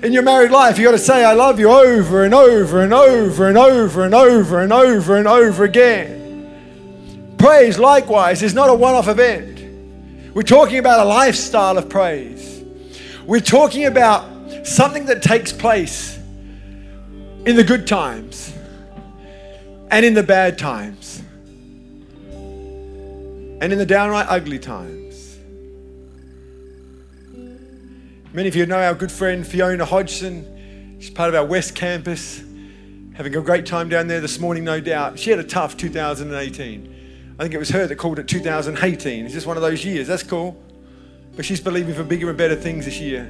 In 0.00 0.12
your 0.12 0.22
married 0.22 0.52
life, 0.52 0.78
you 0.78 0.84
got 0.84 0.92
to 0.92 0.98
say 0.98 1.24
I 1.24 1.32
love 1.32 1.58
you 1.58 1.68
over 1.70 2.22
and 2.22 2.32
over 2.32 2.82
and 2.82 2.94
over 2.94 3.48
and 3.48 3.58
over 3.58 4.04
and 4.04 4.14
over 4.14 4.60
and 4.60 4.72
over 4.72 5.16
and 5.16 5.26
over 5.26 5.64
again. 5.64 7.34
Praise, 7.36 7.80
likewise, 7.80 8.44
is 8.44 8.54
not 8.54 8.70
a 8.70 8.74
one 8.74 8.94
off 8.94 9.08
event. 9.08 9.58
We're 10.34 10.42
talking 10.42 10.78
about 10.78 11.00
a 11.00 11.08
lifestyle 11.08 11.76
of 11.76 11.88
praise. 11.88 12.62
We're 13.26 13.40
talking 13.40 13.86
about 13.86 14.64
something 14.64 15.06
that 15.06 15.20
takes 15.20 15.52
place 15.52 16.16
in 17.44 17.56
the 17.56 17.64
good 17.64 17.84
times 17.84 18.54
and 19.90 20.06
in 20.06 20.14
the 20.14 20.22
bad 20.22 20.58
times 20.58 21.24
and 22.30 23.72
in 23.72 23.78
the 23.78 23.86
downright 23.86 24.26
ugly 24.28 24.60
times. 24.60 25.27
Many 28.30 28.46
of 28.46 28.54
you 28.54 28.66
know 28.66 28.76
our 28.78 28.94
good 28.94 29.10
friend 29.10 29.46
Fiona 29.46 29.86
Hodgson. 29.86 30.98
She's 31.00 31.08
part 31.08 31.30
of 31.30 31.34
our 31.34 31.46
West 31.46 31.74
Campus, 31.74 32.42
having 33.14 33.34
a 33.34 33.40
great 33.40 33.64
time 33.64 33.88
down 33.88 34.06
there 34.06 34.20
this 34.20 34.38
morning, 34.38 34.64
no 34.64 34.80
doubt. 34.80 35.18
She 35.18 35.30
had 35.30 35.38
a 35.38 35.44
tough 35.44 35.78
2018. 35.78 37.36
I 37.38 37.42
think 37.42 37.54
it 37.54 37.58
was 37.58 37.70
her 37.70 37.86
that 37.86 37.96
called 37.96 38.18
it 38.18 38.28
2018. 38.28 39.24
It's 39.24 39.32
just 39.32 39.46
one 39.46 39.56
of 39.56 39.62
those 39.62 39.82
years. 39.82 40.06
That's 40.06 40.22
cool. 40.22 40.60
But 41.36 41.46
she's 41.46 41.60
believing 41.62 41.94
for 41.94 42.04
bigger 42.04 42.28
and 42.28 42.36
better 42.36 42.54
things 42.54 42.84
this 42.84 43.00
year. 43.00 43.24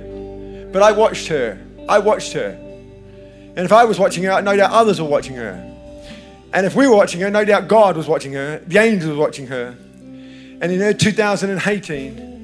But 0.73 0.83
I 0.83 0.91
watched 0.91 1.29
her. 1.29 1.65
I 1.89 2.01
watched 2.01 2.33
her. 2.33 2.51
And 2.51 3.61
if 3.61 3.71
I 3.71 3.85
was 3.85 4.01
watching 4.01 4.25
her, 4.25 4.43
no 4.43 4.57
doubt 4.57 4.73
others 4.73 5.01
were 5.01 5.07
watching 5.07 5.37
her. 5.37 5.65
And 6.53 6.67
if 6.67 6.75
we 6.75 6.89
were 6.89 6.97
watching 6.97 7.21
her, 7.21 7.31
no 7.31 7.45
doubt 7.45 7.69
God 7.69 7.97
was 7.97 8.09
watching 8.09 8.33
her, 8.33 8.59
the 8.67 8.79
angels 8.79 9.17
were 9.17 9.23
watching 9.23 9.47
her. 9.47 9.77
And 10.61 10.73
in 10.73 10.81
her 10.81 10.93
2018, 10.93 12.38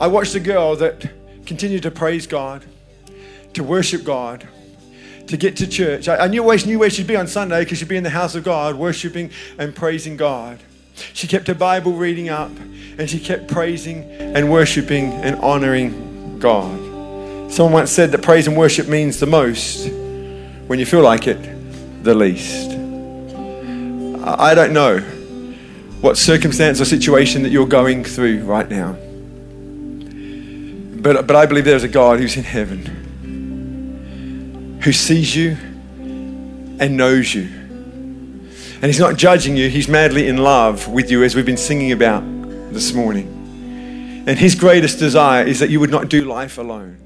I 0.00 0.06
watched 0.08 0.34
a 0.34 0.40
girl 0.40 0.76
that 0.76 1.10
continued 1.46 1.82
to 1.84 1.90
praise 1.90 2.26
God, 2.26 2.64
to 3.52 3.62
worship 3.62 4.04
God, 4.04 4.46
to 5.26 5.36
get 5.36 5.56
to 5.58 5.66
church. 5.66 6.08
I, 6.08 6.24
I 6.24 6.28
knew, 6.28 6.42
where, 6.42 6.58
knew 6.58 6.78
where 6.78 6.90
she'd 6.90 7.06
be 7.06 7.16
on 7.16 7.26
Sunday 7.26 7.60
because 7.60 7.78
she'd 7.78 7.88
be 7.88 7.96
in 7.96 8.02
the 8.02 8.10
house 8.10 8.34
of 8.34 8.44
God, 8.44 8.74
worshiping 8.74 9.30
and 9.58 9.74
praising 9.74 10.16
God. 10.16 10.58
She 11.12 11.26
kept 11.26 11.46
her 11.48 11.54
Bible 11.54 11.92
reading 11.92 12.28
up 12.28 12.50
and 12.98 13.08
she 13.08 13.18
kept 13.18 13.48
praising 13.48 14.04
and 14.04 14.50
worshiping 14.50 15.12
and 15.12 15.36
honoring 15.36 16.38
God. 16.38 16.78
Someone 17.50 17.72
once 17.72 17.90
said 17.90 18.10
that 18.12 18.22
praise 18.22 18.46
and 18.46 18.56
worship 18.56 18.88
means 18.88 19.20
the 19.20 19.26
most 19.26 19.88
when 20.66 20.78
you 20.78 20.86
feel 20.86 21.02
like 21.02 21.26
it 21.26 21.40
the 22.02 22.14
least. 22.14 22.70
I 24.26 24.54
don't 24.54 24.72
know 24.72 24.98
what 26.00 26.18
circumstance 26.18 26.80
or 26.80 26.84
situation 26.84 27.42
that 27.42 27.50
you're 27.50 27.66
going 27.66 28.04
through 28.04 28.44
right 28.44 28.68
now. 28.68 28.96
But, 31.04 31.26
but 31.26 31.36
I 31.36 31.44
believe 31.44 31.66
there's 31.66 31.84
a 31.84 31.88
God 31.88 32.18
who's 32.18 32.38
in 32.38 32.44
heaven 32.44 33.02
who 34.82 34.90
sees 34.90 35.36
you 35.36 35.50
and 36.00 36.96
knows 36.96 37.34
you. 37.34 37.42
And 37.42 38.86
He's 38.86 39.00
not 39.00 39.18
judging 39.18 39.54
you, 39.54 39.68
He's 39.68 39.86
madly 39.86 40.26
in 40.28 40.38
love 40.38 40.88
with 40.88 41.10
you, 41.10 41.22
as 41.22 41.34
we've 41.36 41.44
been 41.44 41.58
singing 41.58 41.92
about 41.92 42.22
this 42.72 42.94
morning. 42.94 44.24
And 44.26 44.38
His 44.38 44.54
greatest 44.54 44.98
desire 44.98 45.44
is 45.44 45.60
that 45.60 45.68
you 45.68 45.78
would 45.78 45.90
not 45.90 46.08
do 46.08 46.22
life 46.22 46.56
alone. 46.56 46.96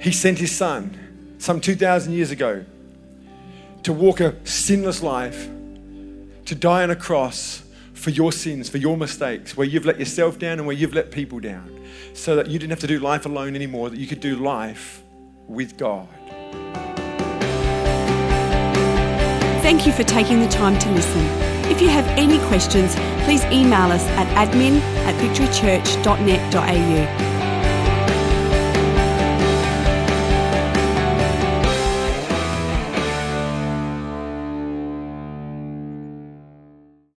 He 0.00 0.10
sent 0.10 0.38
His 0.38 0.50
Son 0.50 1.36
some 1.38 1.60
2,000 1.60 2.12
years 2.12 2.32
ago 2.32 2.64
to 3.84 3.92
walk 3.92 4.18
a 4.18 4.34
sinless 4.44 5.04
life, 5.04 5.48
to 6.46 6.56
die 6.56 6.82
on 6.82 6.90
a 6.90 6.96
cross 6.96 7.62
for 7.98 8.10
your 8.10 8.32
sins, 8.32 8.68
for 8.68 8.78
your 8.78 8.96
mistakes, 8.96 9.56
where 9.56 9.66
you've 9.66 9.84
let 9.84 9.98
yourself 9.98 10.38
down 10.38 10.58
and 10.58 10.66
where 10.66 10.76
you've 10.76 10.94
let 10.94 11.10
people 11.10 11.40
down, 11.40 11.84
so 12.14 12.36
that 12.36 12.46
you 12.46 12.56
didn't 12.58 12.70
have 12.70 12.80
to 12.80 12.86
do 12.86 13.00
life 13.00 13.26
alone 13.26 13.56
anymore, 13.56 13.90
that 13.90 13.98
you 13.98 14.06
could 14.06 14.20
do 14.20 14.36
life 14.36 15.02
with 15.48 15.76
God. 15.76 16.08
Thank 19.62 19.86
you 19.86 19.92
for 19.92 20.04
taking 20.04 20.40
the 20.40 20.48
time 20.48 20.78
to 20.78 20.90
listen. 20.90 21.20
If 21.70 21.82
you 21.82 21.88
have 21.88 22.06
any 22.18 22.38
questions, 22.46 22.94
please 23.24 23.44
email 23.46 23.90
us 23.92 24.04
at 24.10 24.48
admin 24.48 24.80
at 25.04 25.14
victorychurch.net.au 25.20 27.27